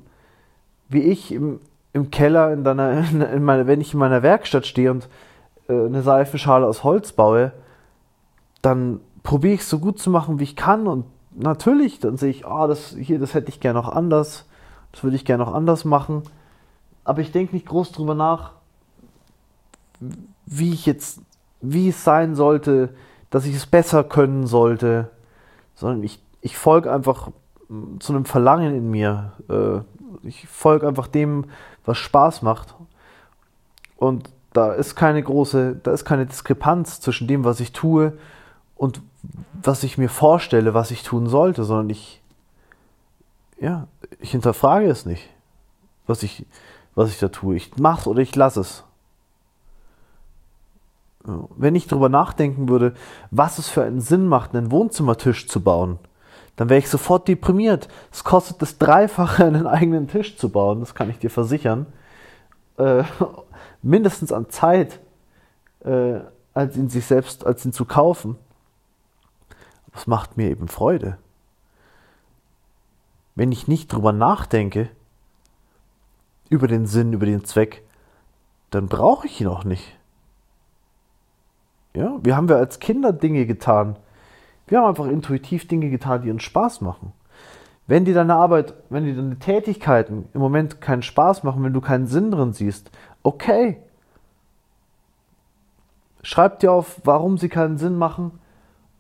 wie 0.90 1.00
ich 1.00 1.32
im, 1.32 1.62
im 1.96 2.12
Keller, 2.12 2.52
in 2.54 2.64
deiner, 2.64 3.10
in 3.34 3.44
meiner, 3.44 3.68
wenn 3.68 3.82
ich 3.82 3.94
in 3.94 4.00
meiner 4.00 4.22
Werkstatt 4.22 4.66
stehe 4.66 4.92
und 4.92 5.10
äh, 5.68 5.74
eine 5.74 6.02
Seifenschale 6.02 6.68
aus 6.68 6.84
Holz 6.84 7.14
baue, 7.14 7.52
dann 8.62 9.00
probiere 9.24 9.56
ich 9.56 9.62
es 9.62 9.70
so 9.70 9.80
gut 9.80 10.00
zu 10.00 10.10
machen, 10.10 10.40
wie 10.40 10.44
ich 10.44 10.56
kann. 10.56 10.88
Und 10.88 11.06
natürlich, 11.36 12.00
dann 12.00 12.18
sehe 12.18 12.30
ich, 12.30 12.46
ah, 12.46 12.68
das 12.68 12.96
hier, 13.00 13.20
das 13.20 13.34
hätte 13.34 13.50
ich 13.50 13.60
gerne 13.60 13.80
noch 13.80 13.90
anders, 13.90 14.46
das 14.92 15.04
würde 15.04 15.16
ich 15.16 15.26
gerne 15.26 15.44
noch 15.44 15.54
anders 15.54 15.86
machen. 15.86 16.24
Aber 17.04 17.22
ich 17.22 17.32
denke 17.32 17.56
nicht 17.56 17.68
groß 17.68 17.92
drüber 17.92 18.16
nach, 18.16 18.54
wie 20.46 20.74
ich 20.74 20.86
jetzt, 20.86 21.22
wie 21.62 21.90
es 21.90 22.04
sein 22.04 22.36
sollte, 22.36 22.90
dass 23.30 23.46
ich 23.46 23.56
es 23.56 23.66
besser 23.66 24.04
können 24.04 24.48
sollte 24.48 25.10
sondern 25.76 26.04
ich, 26.04 26.20
ich 26.42 26.58
folge 26.58 26.92
einfach 26.92 27.30
mm, 27.68 28.00
zu 28.00 28.14
einem 28.14 28.26
Verlangen 28.26 28.76
in 28.76 28.90
mir. 28.90 29.34
Äh, 29.50 30.28
ich 30.28 30.48
folge 30.48 30.88
einfach 30.88 31.08
dem, 31.08 31.46
was 31.86 31.98
Spaß 31.98 32.42
macht. 32.42 32.76
Und 33.98 34.30
da 34.54 34.74
ist 34.74 34.96
keine 34.96 35.22
große, 35.22 35.76
da 35.84 35.92
ist 35.92 36.06
keine 36.06 36.26
Diskrepanz 36.26 37.02
zwischen 37.02 37.28
dem, 37.28 37.44
was 37.44 37.60
ich 37.60 37.72
tue 37.74 38.18
und 38.76 39.02
was 39.62 39.84
ich 39.84 39.98
mir 39.98 40.10
vorstelle, 40.10 40.74
was 40.74 40.92
ich 40.92 41.04
tun 41.04 41.28
sollte, 41.28 41.64
sondern 41.64 41.90
ich, 41.90 42.22
ja, 43.60 43.88
ich 44.20 44.32
hinterfrage 44.32 44.88
es 44.88 45.06
nicht, 45.06 45.30
was 46.08 46.24
ich, 46.24 46.46
was 46.94 47.10
ich 47.10 47.20
da 47.20 47.30
tue. 47.30 47.56
Ich 47.56 47.78
mach's 47.78 48.08
oder 48.08 48.22
ich 48.22 48.36
lasse 48.36 48.62
es. 48.62 48.84
Wenn 51.24 51.76
ich 51.76 51.88
darüber 51.88 52.10
nachdenken 52.10 52.70
würde, 52.70 52.94
was 53.32 53.58
es 53.58 53.68
für 53.68 53.84
einen 53.84 54.00
Sinn 54.00 54.28
macht, 54.28 54.56
einen 54.56 54.72
Wohnzimmertisch 54.72 55.48
zu 55.48 55.60
bauen, 55.60 55.98
dann 56.56 56.70
wäre 56.70 56.80
ich 56.80 56.90
sofort 56.90 57.28
deprimiert. 57.28 57.88
Es 58.12 58.24
kostet 58.24 58.62
das 58.62 58.78
Dreifache, 58.78 59.46
einen 59.46 59.68
eigenen 59.68 60.08
Tisch 60.08 60.38
zu 60.38 60.50
bauen, 60.50 60.80
das 60.80 60.96
kann 60.96 61.10
ich 61.10 61.20
dir 61.20 61.30
versichern. 61.30 61.86
Äh, 62.78 63.04
mindestens 63.82 64.32
an 64.32 64.50
Zeit, 64.50 65.00
äh, 65.84 66.20
als 66.54 66.78
ihn 66.78 66.90
sich 66.90 67.06
selbst, 67.06 67.46
als 67.46 67.66
ihn 67.66 67.74
zu 67.74 67.86
kaufen. 67.86 68.38
Das 69.94 70.08
macht 70.08 70.38
mir 70.38 70.50
eben 70.50 70.68
Freude. 70.68 71.18
Wenn 73.36 73.52
ich 73.52 73.68
nicht 73.68 73.92
drüber 73.92 74.14
nachdenke, 74.14 74.90
über 76.50 76.68
den 76.68 76.86
Sinn, 76.86 77.14
über 77.14 77.26
den 77.26 77.44
Zweck, 77.44 77.84
dann 78.70 78.88
brauche 78.88 79.28
ich 79.28 79.42
ihn 79.42 79.48
auch 79.48 79.64
nicht. 79.64 79.98
Ja, 81.96 82.20
wir 82.22 82.36
haben 82.36 82.50
wir 82.50 82.58
als 82.58 82.80
Kinder 82.80 83.14
Dinge 83.14 83.46
getan. 83.46 83.98
Wir 84.68 84.80
haben 84.80 84.88
einfach 84.88 85.06
intuitiv 85.06 85.68
Dinge 85.68 85.90
getan, 85.90 86.22
die 86.22 86.32
uns 86.32 86.44
Spaß 86.44 86.82
machen. 86.82 87.14
Wenn 87.88 88.06
dir 88.06 88.16
deine 88.16 88.36
Arbeit, 88.36 88.74
wenn 88.90 89.06
dir 89.06 89.16
deine 89.16 89.38
Tätigkeiten 89.38 90.28
im 90.34 90.42
Moment 90.42 90.82
keinen 90.82 91.04
Spaß 91.04 91.44
machen, 91.44 91.64
wenn 91.64 91.74
du 91.74 91.82
keinen 91.82 92.08
Sinn 92.08 92.32
drin 92.32 92.54
siehst, 92.54 92.90
okay. 93.22 93.80
Schreib 96.24 96.60
dir 96.60 96.72
auf, 96.72 97.02
warum 97.04 97.38
sie 97.38 97.50
keinen 97.50 97.78
Sinn 97.78 97.98
machen 97.98 98.40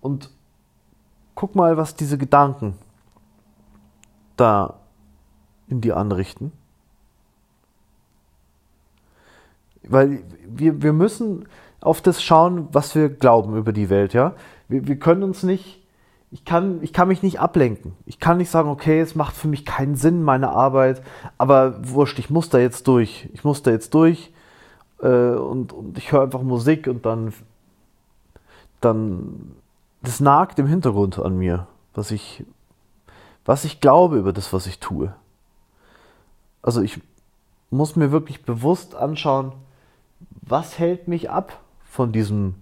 und 0.02 0.30
guck 1.34 1.56
mal, 1.56 1.78
was 1.78 1.96
diese 1.96 2.20
Gedanken 2.20 2.78
da 4.38 4.76
in 5.68 5.82
dir 5.82 5.98
anrichten. 5.98 6.52
Weil 9.82 10.24
wir, 10.46 10.84
wir 10.84 10.94
müssen, 10.94 11.48
auf 11.86 12.02
das 12.02 12.22
schauen, 12.24 12.68
was 12.72 12.96
wir 12.96 13.10
glauben 13.10 13.56
über 13.56 13.72
die 13.72 13.90
Welt, 13.90 14.14
ja. 14.14 14.34
Wir, 14.68 14.88
wir 14.88 14.98
können 14.98 15.24
uns 15.24 15.44
nicht, 15.44 15.82
ich 16.32 16.44
kann, 16.44 16.82
ich 16.82 16.94
kann 16.94 17.08
mich 17.08 17.24
nicht 17.24 17.40
ablenken. 17.40 17.94
Ich 18.06 18.20
kann 18.20 18.38
nicht 18.38 18.50
sagen, 18.50 18.70
okay, 18.70 19.00
es 19.00 19.16
macht 19.16 19.36
für 19.36 19.48
mich 19.48 19.66
keinen 19.66 19.96
Sinn, 19.96 20.24
meine 20.24 20.50
Arbeit, 20.50 21.02
aber 21.38 21.88
wurscht, 21.88 22.20
ich 22.20 22.30
muss 22.30 22.50
da 22.50 22.58
jetzt 22.58 22.88
durch. 22.88 23.30
Ich 23.34 23.44
muss 23.44 23.62
da 23.62 23.72
jetzt 23.72 23.94
durch 23.94 24.34
äh, 25.02 25.08
und, 25.08 25.74
und 25.74 25.98
ich 25.98 26.12
höre 26.12 26.24
einfach 26.24 26.42
Musik 26.42 26.88
und 26.88 27.06
dann, 27.06 27.34
dann, 28.82 29.56
das 30.02 30.20
nagt 30.20 30.60
im 30.60 30.68
Hintergrund 30.68 31.20
an 31.20 31.38
mir, 31.38 31.68
was 31.94 32.12
ich, 32.12 32.44
was 33.46 33.64
ich 33.64 33.80
glaube 33.80 34.18
über 34.18 34.34
das, 34.34 34.52
was 34.54 34.66
ich 34.66 34.80
tue. 34.80 35.14
Also 36.62 36.82
ich 36.82 37.00
muss 37.70 37.96
mir 37.96 38.12
wirklich 38.12 38.44
bewusst 38.44 38.96
anschauen, 38.96 39.52
was 40.42 40.80
hält 40.80 41.08
mich 41.08 41.30
ab 41.30 41.60
von 41.96 42.12
diesem 42.12 42.56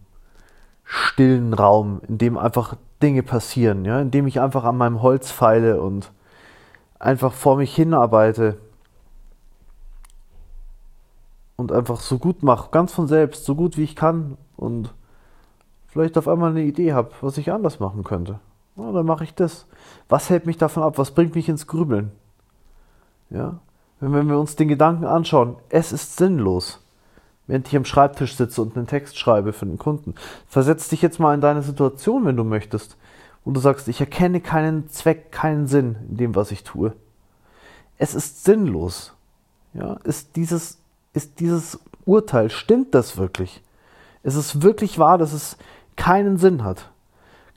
stillen 0.84 1.54
Raum, 1.54 2.02
in 2.08 2.20
dem 2.20 2.38
einfach 2.38 2.76
Dinge 3.02 3.24
passieren, 3.24 3.84
ja, 3.84 4.00
in 4.00 4.12
dem 4.12 4.28
ich 4.28 4.40
einfach 4.40 4.64
an 4.64 4.78
meinem 4.78 5.02
Holz 5.02 5.32
feile 5.32 5.82
und 5.82 6.12
einfach 7.00 7.34
vor 7.34 7.58
mich 7.58 7.76
hinarbeite 7.76 8.58
und 11.56 11.72
einfach 11.72 12.00
so 12.00 12.20
gut 12.20 12.44
mache, 12.44 12.70
ganz 12.72 12.94
von 12.94 13.08
selbst, 13.08 13.46
so 13.46 13.56
gut 13.56 13.76
wie 13.76 13.84
ich 13.84 13.96
kann 13.96 14.38
und 14.56 14.94
vielleicht 15.88 16.18
auf 16.18 16.28
einmal 16.28 16.52
eine 16.52 16.64
Idee 16.64 16.94
habe, 16.94 17.12
was 17.22 17.38
ich 17.38 17.52
anders 17.52 17.80
machen 17.80 18.04
könnte. 18.04 18.40
Ja, 18.76 18.92
dann 18.92 19.06
mache 19.06 19.24
ich 19.24 19.34
das. 19.34 19.66
Was 20.10 20.30
hält 20.30 20.46
mich 20.46 20.58
davon 20.58 20.84
ab? 20.84 20.98
Was 20.98 21.12
bringt 21.12 21.36
mich 21.36 21.50
ins 21.50 21.68
Grübeln? 21.68 22.12
Ja, 23.30 23.60
wenn 24.00 24.28
wir 24.28 24.40
uns 24.40 24.56
den 24.56 24.68
Gedanken 24.68 25.06
anschauen, 25.06 25.56
es 25.70 25.92
ist 25.92 26.18
sinnlos 26.18 26.83
während 27.48 27.68
ich 27.68 27.76
am 27.76 27.86
Schreibtisch 27.86 28.36
sitze 28.36 28.62
und 28.62 28.76
einen 28.76 28.88
Text 28.88 29.18
schreibe 29.18 29.54
für 29.54 29.66
den 29.66 29.78
Kunden. 29.78 30.16
Versetz 30.48 30.90
dich 30.90 31.02
jetzt 31.02 31.20
mal 31.20 31.34
in 31.34 31.42
deine 31.42 31.62
Situation, 31.62 32.26
wenn 32.26 32.38
du 32.38 32.44
möchtest, 32.44 32.98
wo 33.44 33.52
du 33.52 33.60
sagst, 33.60 33.88
ich 33.88 34.00
erkenne 34.00 34.42
keinen 34.42 34.90
Zweck, 34.90 35.32
keinen 35.32 35.68
Sinn 35.68 35.98
in 36.10 36.18
dem, 36.18 36.36
was 36.36 36.52
ich 36.52 36.64
tue. 36.64 36.94
Es 37.98 38.16
ist 38.16 38.44
sinnlos. 38.44 39.14
Ja, 39.74 39.98
ist 40.04 40.36
dieses, 40.36 40.78
ist 41.14 41.40
dieses 41.40 41.80
Urteil, 42.06 42.50
stimmt 42.50 42.94
das 42.94 43.18
wirklich? 43.18 43.62
Ist 44.24 44.36
es 44.36 44.62
wirklich 44.62 45.00
wahr, 45.00 45.18
dass 45.18 45.34
es 45.34 45.58
keinen 45.96 46.38
Sinn 46.38 46.64
hat? 46.64 46.92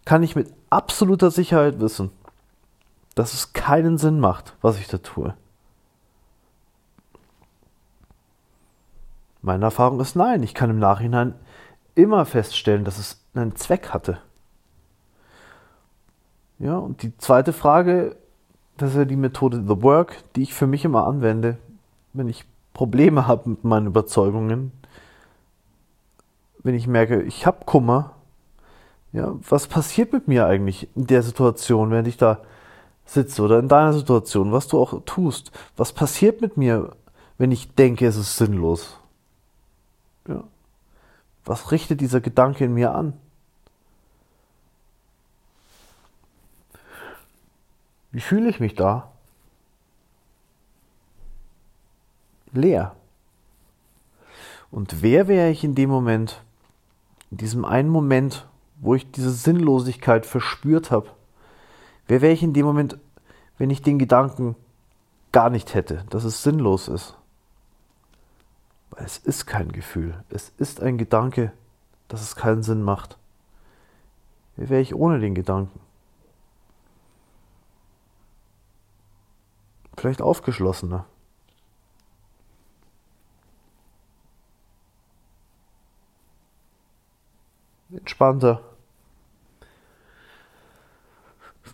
Kann 0.05 0.23
ich 0.23 0.37
mit 0.37 0.52
absoluter 0.71 1.31
Sicherheit 1.31 1.81
wissen, 1.81 2.11
dass 3.14 3.35
es 3.35 3.52
keinen 3.52 3.99
Sinn 3.99 4.21
macht, 4.21 4.55
was 4.62 4.78
ich 4.78 4.88
da 4.88 4.99
tue. 4.99 5.35
Meine 9.47 9.67
Erfahrung 9.67 10.00
ist 10.00 10.17
nein. 10.17 10.43
Ich 10.43 10.55
kann 10.55 10.71
im 10.71 10.81
Nachhinein 10.81 11.33
immer 11.95 12.26
feststellen, 12.26 12.85
dass 12.85 12.99
es 12.99 13.25
einen 13.33 13.55
Zweck 13.55 13.91
hatte. 13.91 14.19
Ja, 16.59 16.79
und 16.79 17.05
die 17.05 17.17
zweite 17.17 17.53
Frage, 17.53 18.17
das 18.76 18.91
ist 18.91 18.97
ja 18.97 19.05
die 19.05 19.15
Methode 19.15 19.62
The 19.65 19.83
Work, 19.83 20.17
die 20.35 20.43
ich 20.43 20.53
für 20.53 20.67
mich 20.67 20.85
immer 20.85 21.07
anwende, 21.07 21.59
wenn 22.12 22.29
ich 22.29 22.45
Probleme 22.75 23.29
habe 23.29 23.50
mit 23.50 23.62
meinen 23.62 23.87
Überzeugungen, 23.87 24.73
wenn 26.65 26.75
ich 26.75 26.88
merke, 26.88 27.23
ich 27.23 27.47
habe 27.47 27.65
Kummer, 27.67 28.15
ja, 29.12 29.33
was 29.49 29.69
passiert 29.69 30.12
mit 30.12 30.26
mir 30.26 30.47
eigentlich 30.47 30.88
in 30.97 31.07
der 31.07 31.23
Situation, 31.23 31.93
wenn 31.93 32.07
ich 32.07 32.17
da 32.17 32.41
sitze 33.05 33.43
oder 33.43 33.61
in 33.61 33.69
deiner 33.69 33.93
Situation, 33.93 34.50
was 34.50 34.67
du 34.67 34.81
auch 34.81 35.03
tust, 35.07 35.53
was 35.76 35.93
passiert 35.93 36.41
mit 36.41 36.57
mir, 36.57 36.97
wenn 37.38 37.53
ich 37.53 37.76
denke, 37.76 38.09
es 38.09 38.17
ist 38.17 38.37
sinnlos? 38.37 38.99
Was 41.47 41.71
richtet 41.71 42.00
dieser 42.00 42.21
Gedanke 42.21 42.65
in 42.65 42.75
mir 42.75 42.95
an? 42.95 43.15
Wie 48.11 48.21
fühle 48.21 48.49
ich 48.49 48.61
mich 48.61 48.75
da? 48.75 49.12
Leer. 52.53 52.97
Und 54.71 55.03
wer 55.03 55.29
wäre 55.29 55.50
ich 55.50 55.62
in 55.62 55.75
dem 55.75 55.88
Moment, 55.88 56.43
in 57.31 57.37
diesem 57.37 57.65
einen 57.65 57.91
Moment, 57.91 58.49
wo 58.81 58.95
ich 58.95 59.11
diese 59.11 59.31
Sinnlosigkeit 59.31 60.26
verspürt 60.26 60.91
habe? 60.91 61.11
Wer 62.09 62.23
wäre 62.23 62.33
ich 62.33 62.43
in 62.43 62.55
dem 62.55 62.67
Moment, 62.67 62.99
wenn 63.59 63.71
ich 63.71 63.83
den 63.83 63.99
Gedanken 63.99 64.57
gar 65.31 65.50
nicht 65.50 65.75
hätte, 65.75 66.05
dass 66.11 66.25
es 66.25 66.43
sinnlos 66.43 66.88
ist? 66.88 67.15
Es 68.97 69.19
ist 69.19 69.47
kein 69.47 69.73
Gefühl, 69.73 70.25
es 70.31 70.53
ist 70.57 70.81
ein 70.81 70.97
Gedanke, 70.97 71.53
dass 72.09 72.23
es 72.23 72.35
keinen 72.35 72.62
Sinn 72.62 72.83
macht. 72.83 73.19
Wer 74.57 74.71
wäre 74.71 74.81
ich 74.81 74.95
ohne 74.95 75.21
den 75.21 75.35
Gedanken? 75.35 75.79
Vielleicht 79.97 80.23
aufgeschlossener. 80.23 81.05
Entspannter. 87.91 88.62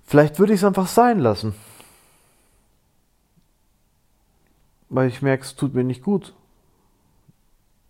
Vielleicht 0.05 0.39
würde 0.39 0.53
ich 0.53 0.61
es 0.61 0.65
einfach 0.65 0.89
sein 0.89 1.21
lassen. 1.21 1.55
Weil 4.89 5.09
ich 5.09 5.23
merke, 5.23 5.45
es 5.45 5.55
tut 5.55 5.75
mir 5.75 5.85
nicht 5.85 6.03
gut. 6.03 6.35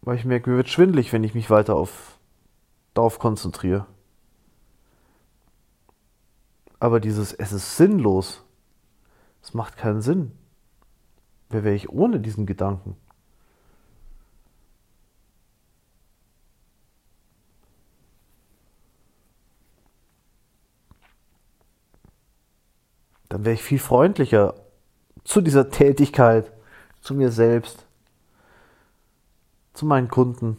Weil 0.02 0.16
ich 0.16 0.25
merke, 0.25 0.50
mir 0.50 0.56
wird 0.56 0.68
schwindlig, 0.68 1.12
wenn 1.12 1.23
ich 1.23 1.35
mich 1.35 1.49
weiter 1.49 1.76
auf, 1.76 2.18
darauf 2.92 3.21
konzentriere. 3.21 3.87
Aber 6.80 6.99
dieses, 6.99 7.32
es 7.32 7.52
ist 7.52 7.76
sinnlos, 7.76 8.44
es 9.42 9.54
macht 9.54 9.76
keinen 9.76 10.02
Sinn. 10.02 10.32
Wer 11.49 11.62
wäre 11.62 11.76
ich 11.76 11.88
ohne 11.90 12.18
diesen 12.18 12.47
Gedanken? 12.47 12.97
Dann 23.28 23.44
wäre 23.44 23.54
ich 23.54 23.62
viel 23.62 23.78
freundlicher 23.78 24.54
zu 25.23 25.40
dieser 25.40 25.71
Tätigkeit, 25.71 26.52
zu 27.00 27.14
mir 27.14 27.30
selbst, 27.30 27.87
zu 29.73 29.87
meinen 29.87 30.09
Kunden. 30.09 30.57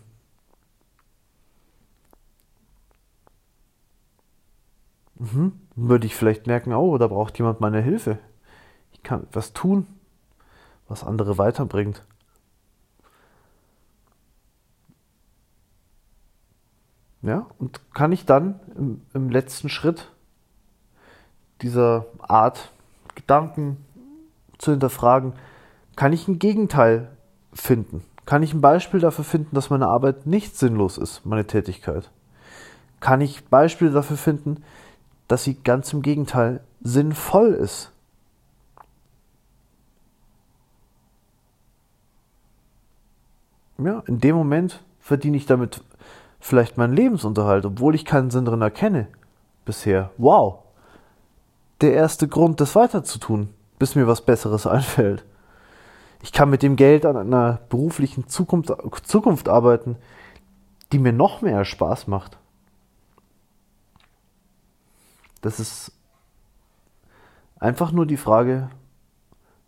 Mhm. 5.16 5.60
Würde 5.76 6.06
ich 6.06 6.16
vielleicht 6.16 6.48
merken, 6.48 6.74
oh, 6.74 6.98
da 6.98 7.08
braucht 7.08 7.38
jemand 7.38 7.60
meine 7.60 7.82
Hilfe. 7.82 8.20
Ich 8.92 9.04
kann 9.04 9.24
etwas 9.24 9.54
tun, 9.54 9.88
was 10.88 11.04
andere 11.04 11.38
weiterbringt. 11.38 12.04
Ja, 17.22 17.48
und 17.58 17.80
kann 17.94 18.12
ich 18.12 18.26
dann 18.26 18.60
im, 18.76 19.02
im 19.14 19.30
letzten 19.30 19.70
Schritt 19.70 20.12
dieser 21.62 22.06
Art 22.20 22.72
Gedanken 23.16 23.78
zu 24.58 24.72
hinterfragen, 24.72 25.34
kann 25.96 26.12
ich 26.12 26.28
ein 26.28 26.38
Gegenteil 26.38 27.16
finden? 27.54 28.04
Kann 28.26 28.44
ich 28.44 28.54
ein 28.54 28.62
Beispiel 28.62 29.00
dafür 29.00 29.26
finden, 29.26 29.56
dass 29.56 29.70
meine 29.70 29.88
Arbeit 29.88 30.26
nicht 30.26 30.58
sinnlos 30.58 30.98
ist, 30.98 31.26
meine 31.26 31.46
Tätigkeit? 31.46 32.10
Kann 33.00 33.20
ich 33.22 33.46
Beispiele 33.46 33.92
dafür 33.92 34.18
finden, 34.18 34.64
dass 35.28 35.44
sie 35.44 35.56
ganz 35.56 35.92
im 35.92 36.02
Gegenteil 36.02 36.62
sinnvoll 36.82 37.54
ist? 37.54 37.92
Ja, 43.78 44.04
in 44.08 44.20
dem 44.20 44.36
Moment 44.36 44.82
verdiene 45.00 45.36
ich 45.36 45.46
damit 45.46 45.84
vielleicht 46.40 46.78
meinen 46.78 46.94
Lebensunterhalt, 46.94 47.66
obwohl 47.66 47.96
ich 47.96 48.06
keinen 48.06 48.30
Sinn 48.30 48.46
drin 48.46 48.62
erkenne 48.62 49.08
bisher. 49.66 50.12
Wow. 50.18 50.60
Der 51.82 51.94
erste 51.94 52.28
Grund, 52.28 52.62
das 52.62 52.76
weiterzutun, 52.76 53.50
bis 53.80 53.96
mir 53.96 54.08
was 54.08 54.22
Besseres 54.22 54.68
einfällt. 54.68 55.26
Ich 56.24 56.32
kann 56.32 56.50
mit 56.50 56.64
dem 56.64 56.78
Geld 56.78 57.06
an 57.06 57.18
einer 57.18 57.60
beruflichen 57.68 58.30
Zukunft, 58.30 58.72
Zukunft 59.04 59.50
arbeiten, 59.50 59.98
die 60.94 60.98
mir 60.98 61.12
noch 61.12 61.42
mehr 61.42 61.66
Spaß 61.66 62.08
macht. 62.08 62.38
Das 65.42 65.60
ist 65.60 65.92
einfach 67.60 67.92
nur 67.92 68.06
die 68.06 68.16
Frage, 68.16 68.70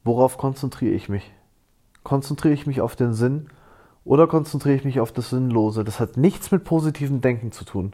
worauf 0.06 0.38
konzentriere 0.38 0.94
ich 0.94 1.10
mich? 1.10 1.30
Konzentriere 2.04 2.54
ich 2.54 2.66
mich 2.66 2.80
auf 2.80 2.96
den 2.96 3.14
Sinn 3.14 3.50
oder 4.06 4.26
konzentriere 4.26 4.78
ich 4.78 4.86
mich 4.86 5.02
auf 5.02 5.12
das 5.12 5.32
Sinnlose? 5.32 5.84
Das 5.84 6.00
hat 6.00 6.16
nichts 6.16 6.52
mit 6.52 6.64
positivem 6.64 7.20
Denken 7.20 7.52
zu 7.52 7.66
tun, 7.66 7.92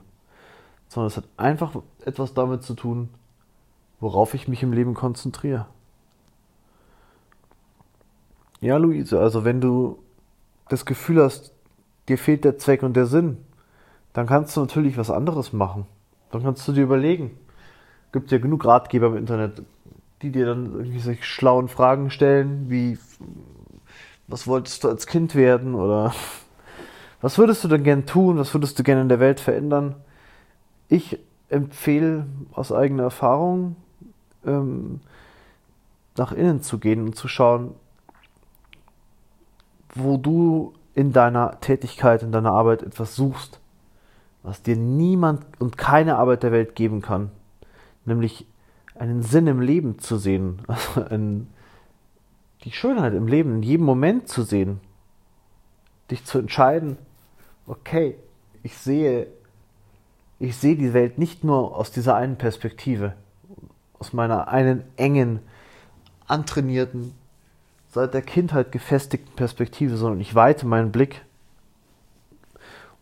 sondern 0.88 1.08
es 1.08 1.18
hat 1.18 1.28
einfach 1.36 1.76
etwas 2.06 2.36
damit 2.36 2.62
zu 2.62 2.76
tun, 2.76 3.10
worauf 4.00 4.36
ich 4.36 4.48
mich 4.48 4.62
im 4.62 4.72
Leben 4.72 4.94
konzentriere. 4.94 5.66
Ja, 8.62 8.78
Luise, 8.78 9.20
also 9.20 9.44
wenn 9.44 9.60
du 9.60 9.98
das 10.70 10.86
Gefühl 10.86 11.22
hast, 11.22 11.52
dir 12.08 12.20
fehlt 12.20 12.46
der 12.46 12.60
Zweck 12.60 12.84
und 12.84 12.96
der 12.96 13.08
Sinn, 13.08 13.38
dann 14.14 14.28
kannst 14.28 14.56
du 14.56 14.62
natürlich 14.62 14.98
was 14.98 15.10
anderes 15.10 15.52
machen. 15.52 15.88
Dann 16.32 16.44
kannst 16.44 16.68
du 16.68 16.72
dir 16.72 16.84
überlegen. 16.84 17.32
Gibt 18.12 18.32
ja 18.32 18.38
genug 18.38 18.64
Ratgeber 18.64 19.08
im 19.08 19.18
Internet, 19.18 19.64
die 20.22 20.32
dir 20.32 20.46
dann 20.46 20.74
irgendwie 20.74 21.00
solche 21.00 21.24
schlauen 21.24 21.70
Fragen 21.70 22.12
stellen, 22.12 22.70
wie 22.70 23.00
was 24.28 24.46
wolltest 24.48 24.84
du 24.84 24.90
als 24.90 25.08
Kind 25.08 25.34
werden 25.34 25.74
oder 25.74 26.14
was 27.22 27.40
würdest 27.40 27.64
du 27.64 27.68
denn 27.68 27.84
gern 27.84 28.06
tun, 28.06 28.38
was 28.38 28.54
würdest 28.54 28.78
du 28.78 28.84
gerne 28.84 29.02
in 29.02 29.10
der 29.10 29.20
Welt 29.20 29.40
verändern? 29.40 29.96
Ich 30.88 31.18
empfehle 31.50 32.28
aus 32.54 32.72
eigener 32.72 33.04
Erfahrung, 33.04 33.76
ähm, 34.46 35.02
nach 36.16 36.32
innen 36.32 36.62
zu 36.62 36.78
gehen 36.78 37.02
und 37.04 37.16
zu 37.16 37.28
schauen, 37.28 37.74
wo 39.96 40.18
du 40.18 40.74
in 40.94 41.14
deiner 41.14 41.60
Tätigkeit, 41.62 42.24
in 42.24 42.32
deiner 42.32 42.52
Arbeit 42.52 42.84
etwas 42.84 43.16
suchst, 43.16 43.60
was 44.44 44.62
dir 44.62 44.76
niemand 44.76 45.46
und 45.60 45.78
keine 45.78 46.18
Arbeit 46.18 46.44
der 46.44 46.52
Welt 46.52 46.76
geben 46.76 47.02
kann, 47.02 47.32
nämlich 48.06 48.46
einen 48.96 49.24
Sinn 49.24 49.48
im 49.48 49.62
Leben 49.62 50.00
zu 50.00 50.18
sehen, 50.18 50.60
also 50.68 51.04
ein, 51.06 51.48
die 52.64 52.72
Schönheit 52.72 53.14
im 53.14 53.28
Leben 53.28 53.56
in 53.56 53.64
jedem 53.64 53.86
Moment 53.86 54.28
zu 54.28 54.44
sehen, 54.44 54.80
dich 56.10 56.26
zu 56.26 56.40
entscheiden, 56.40 56.98
okay, 57.68 58.16
ich 58.64 58.78
sehe, 58.78 59.28
ich 60.40 60.58
sehe 60.58 60.76
die 60.76 60.94
Welt 60.94 61.18
nicht 61.18 61.44
nur 61.44 61.76
aus 61.76 61.92
dieser 61.92 62.16
einen 62.16 62.38
Perspektive, 62.38 63.14
aus 63.98 64.14
meiner 64.14 64.48
einen 64.50 64.84
engen, 64.98 65.40
antrainierten, 66.28 67.14
seit 67.92 68.14
der 68.14 68.22
Kindheit 68.22 68.72
gefestigten 68.72 69.36
Perspektive, 69.36 69.98
sondern 69.98 70.22
ich 70.22 70.34
weite 70.34 70.66
meinen 70.66 70.92
Blick. 70.92 71.24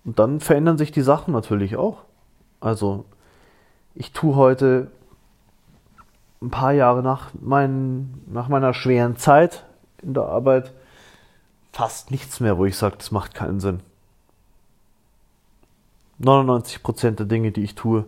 Und 0.03 0.17
dann 0.17 0.39
verändern 0.39 0.77
sich 0.77 0.91
die 0.91 1.03
Sachen 1.03 1.31
natürlich 1.31 1.77
auch. 1.77 1.99
Also, 2.59 3.05
ich 3.93 4.11
tue 4.11 4.35
heute 4.35 4.91
ein 6.41 6.49
paar 6.49 6.71
Jahre 6.71 7.03
nach, 7.03 7.29
mein, 7.39 8.21
nach 8.27 8.47
meiner 8.47 8.73
schweren 8.73 9.17
Zeit 9.17 9.65
in 10.01 10.13
der 10.13 10.23
Arbeit 10.23 10.73
fast 11.71 12.09
nichts 12.09 12.39
mehr, 12.39 12.57
wo 12.57 12.65
ich 12.65 12.75
sage, 12.75 12.95
das 12.97 13.11
macht 13.11 13.35
keinen 13.35 13.59
Sinn. 13.59 13.81
99% 16.19 17.11
der 17.11 17.25
Dinge, 17.25 17.51
die 17.51 17.63
ich 17.63 17.75
tue, 17.75 18.05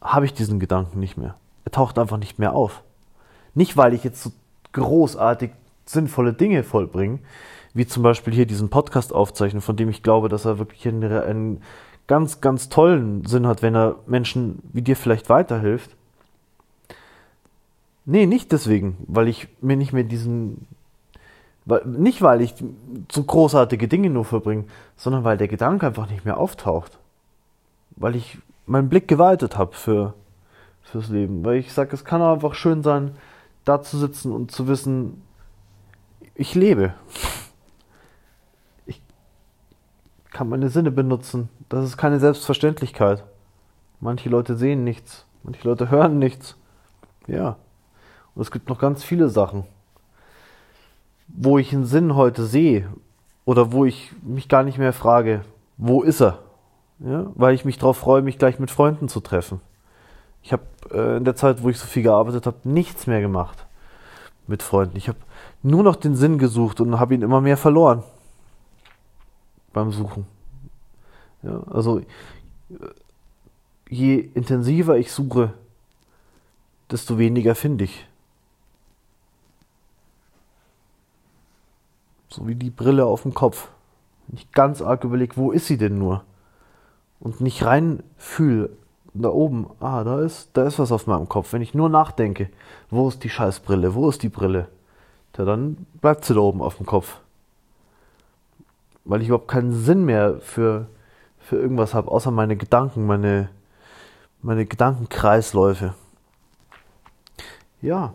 habe 0.00 0.26
ich 0.26 0.32
diesen 0.32 0.60
Gedanken 0.60 1.00
nicht 1.00 1.16
mehr. 1.16 1.34
Er 1.64 1.72
taucht 1.72 1.98
einfach 1.98 2.18
nicht 2.18 2.38
mehr 2.38 2.54
auf. 2.54 2.82
Nicht, 3.54 3.76
weil 3.76 3.94
ich 3.94 4.04
jetzt 4.04 4.22
so 4.22 4.30
großartig 4.72 5.50
sinnvolle 5.88 6.32
Dinge 6.32 6.62
vollbringen, 6.62 7.20
wie 7.74 7.86
zum 7.86 8.02
Beispiel 8.02 8.34
hier 8.34 8.46
diesen 8.46 8.70
Podcast 8.70 9.12
aufzeichnen, 9.12 9.62
von 9.62 9.76
dem 9.76 9.88
ich 9.88 10.02
glaube, 10.02 10.28
dass 10.28 10.44
er 10.44 10.58
wirklich 10.58 10.86
einen, 10.86 11.12
einen 11.12 11.62
ganz, 12.06 12.40
ganz 12.40 12.68
tollen 12.68 13.24
Sinn 13.24 13.46
hat, 13.46 13.62
wenn 13.62 13.76
er 13.76 13.96
Menschen 14.06 14.62
wie 14.72 14.82
dir 14.82 14.96
vielleicht 14.96 15.28
weiterhilft. 15.28 15.94
Nee, 18.04 18.26
nicht 18.26 18.52
deswegen, 18.52 18.96
weil 19.06 19.28
ich 19.28 19.48
mir 19.60 19.76
nicht 19.76 19.92
mehr 19.92 20.04
diesen, 20.04 20.66
weil, 21.66 21.84
nicht 21.84 22.22
weil 22.22 22.40
ich 22.40 22.54
so 23.12 23.22
großartige 23.22 23.86
Dinge 23.86 24.08
nur 24.08 24.24
verbringe, 24.24 24.64
sondern 24.96 25.24
weil 25.24 25.36
der 25.36 25.48
Gedanke 25.48 25.86
einfach 25.86 26.10
nicht 26.10 26.24
mehr 26.24 26.38
auftaucht. 26.38 26.98
Weil 27.96 28.16
ich 28.16 28.38
meinen 28.64 28.88
Blick 28.88 29.08
geweitet 29.08 29.58
habe 29.58 29.74
für, 29.74 30.14
fürs 30.82 31.10
Leben. 31.10 31.44
Weil 31.44 31.56
ich 31.56 31.72
sage, 31.72 31.92
es 31.92 32.06
kann 32.06 32.22
einfach 32.22 32.54
schön 32.54 32.82
sein, 32.82 33.12
da 33.66 33.82
zu 33.82 33.98
sitzen 33.98 34.32
und 34.32 34.50
zu 34.50 34.66
wissen, 34.66 35.22
ich 36.38 36.54
lebe. 36.54 36.94
Ich 38.86 39.02
kann 40.30 40.48
meine 40.48 40.70
Sinne 40.70 40.90
benutzen. 40.90 41.48
Das 41.68 41.84
ist 41.84 41.96
keine 41.96 42.20
Selbstverständlichkeit. 42.20 43.24
Manche 44.00 44.28
Leute 44.28 44.56
sehen 44.56 44.84
nichts, 44.84 45.26
manche 45.42 45.66
Leute 45.66 45.90
hören 45.90 46.18
nichts. 46.18 46.56
Ja. 47.26 47.56
Und 48.34 48.42
es 48.42 48.52
gibt 48.52 48.68
noch 48.68 48.78
ganz 48.78 49.02
viele 49.02 49.28
Sachen, 49.28 49.64
wo 51.26 51.58
ich 51.58 51.72
einen 51.72 51.84
Sinn 51.84 52.14
heute 52.14 52.44
sehe 52.44 52.88
oder 53.44 53.72
wo 53.72 53.84
ich 53.84 54.12
mich 54.22 54.48
gar 54.48 54.62
nicht 54.62 54.78
mehr 54.78 54.92
frage, 54.92 55.42
wo 55.76 56.02
ist 56.02 56.20
er? 56.20 56.38
Ja, 57.00 57.26
weil 57.34 57.54
ich 57.54 57.64
mich 57.64 57.78
darauf 57.78 57.96
freue, 57.96 58.22
mich 58.22 58.38
gleich 58.38 58.58
mit 58.58 58.70
Freunden 58.70 59.08
zu 59.08 59.20
treffen. 59.20 59.60
Ich 60.42 60.52
habe 60.52 60.62
äh, 60.92 61.16
in 61.16 61.24
der 61.24 61.36
Zeit, 61.36 61.62
wo 61.62 61.68
ich 61.68 61.78
so 61.78 61.86
viel 61.86 62.02
gearbeitet 62.04 62.46
habe, 62.46 62.56
nichts 62.64 63.06
mehr 63.08 63.20
gemacht 63.20 63.66
mit 64.46 64.62
Freunden. 64.62 64.96
Ich 64.96 65.08
habe 65.08 65.18
nur 65.62 65.82
noch 65.82 65.96
den 65.96 66.14
Sinn 66.14 66.38
gesucht 66.38 66.80
und 66.80 66.98
habe 66.98 67.14
ihn 67.14 67.22
immer 67.22 67.40
mehr 67.40 67.56
verloren 67.56 68.02
beim 69.72 69.92
Suchen. 69.92 70.26
Ja, 71.42 71.62
also 71.70 72.02
je 73.88 74.18
intensiver 74.34 74.96
ich 74.96 75.12
suche, 75.12 75.52
desto 76.90 77.18
weniger 77.18 77.54
finde 77.54 77.84
ich. 77.84 78.06
So 82.28 82.46
wie 82.46 82.54
die 82.54 82.70
Brille 82.70 83.06
auf 83.06 83.22
dem 83.22 83.34
Kopf. 83.34 83.68
Wenn 84.26 84.38
ich 84.38 84.52
ganz 84.52 84.82
arg 84.82 85.04
überlege, 85.04 85.36
wo 85.36 85.50
ist 85.50 85.66
sie 85.66 85.78
denn 85.78 85.98
nur? 85.98 86.24
Und 87.20 87.40
nicht 87.40 87.64
rein 87.64 88.02
fühle, 88.16 88.70
da 89.14 89.30
oben, 89.30 89.68
ah, 89.80 90.04
da 90.04 90.20
ist, 90.20 90.50
da 90.52 90.66
ist 90.66 90.78
was 90.78 90.92
auf 90.92 91.06
meinem 91.06 91.28
Kopf. 91.28 91.52
Wenn 91.52 91.62
ich 91.62 91.74
nur 91.74 91.88
nachdenke, 91.88 92.50
wo 92.90 93.08
ist 93.08 93.24
die 93.24 93.30
Scheißbrille, 93.30 93.94
wo 93.94 94.08
ist 94.08 94.22
die 94.22 94.28
Brille? 94.28 94.68
Ja, 95.38 95.44
dann 95.44 95.86
bleibt 96.00 96.24
sie 96.24 96.34
da 96.34 96.40
oben 96.40 96.60
auf 96.60 96.76
dem 96.76 96.86
Kopf. 96.86 97.20
Weil 99.04 99.22
ich 99.22 99.28
überhaupt 99.28 99.48
keinen 99.48 99.72
Sinn 99.72 100.04
mehr 100.04 100.40
für, 100.40 100.88
für 101.38 101.56
irgendwas 101.56 101.94
habe, 101.94 102.10
außer 102.10 102.32
meine 102.32 102.56
Gedanken, 102.56 103.06
meine, 103.06 103.48
meine 104.42 104.66
Gedankenkreisläufe. 104.66 105.94
Ja. 107.80 108.12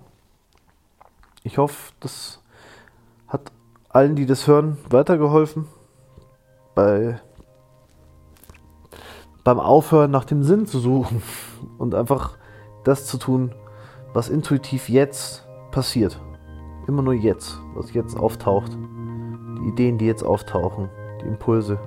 Ich 1.44 1.58
hoffe, 1.58 1.94
das 2.02 2.42
hat 3.28 3.52
allen, 3.88 4.18
die 4.18 4.26
das 4.26 4.46
hören, 4.48 4.78
weitergeholfen. 4.90 5.68
Bei, 6.76 7.22
beim 9.46 9.60
Aufhören 9.60 10.12
nach 10.12 10.26
dem 10.26 10.44
Sinn 10.44 10.68
zu 10.68 10.80
suchen 10.80 11.24
und 11.78 11.96
einfach 11.96 12.38
das 12.84 13.06
zu 13.06 13.18
tun, 13.18 13.56
was 14.12 14.28
intuitiv 14.28 14.90
jetzt 14.90 15.48
passiert. 15.72 16.20
Immer 16.88 17.02
nur 17.02 17.14
jetzt, 17.14 17.60
was 17.76 17.94
jetzt 17.94 18.18
auftaucht. 18.18 18.78
Die 19.60 19.70
Ideen, 19.70 19.98
die 19.98 20.06
jetzt 20.06 20.24
auftauchen, 20.24 20.90
die 21.22 21.28
Impulse. 21.28 21.80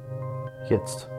Jetzt. 0.69 1.11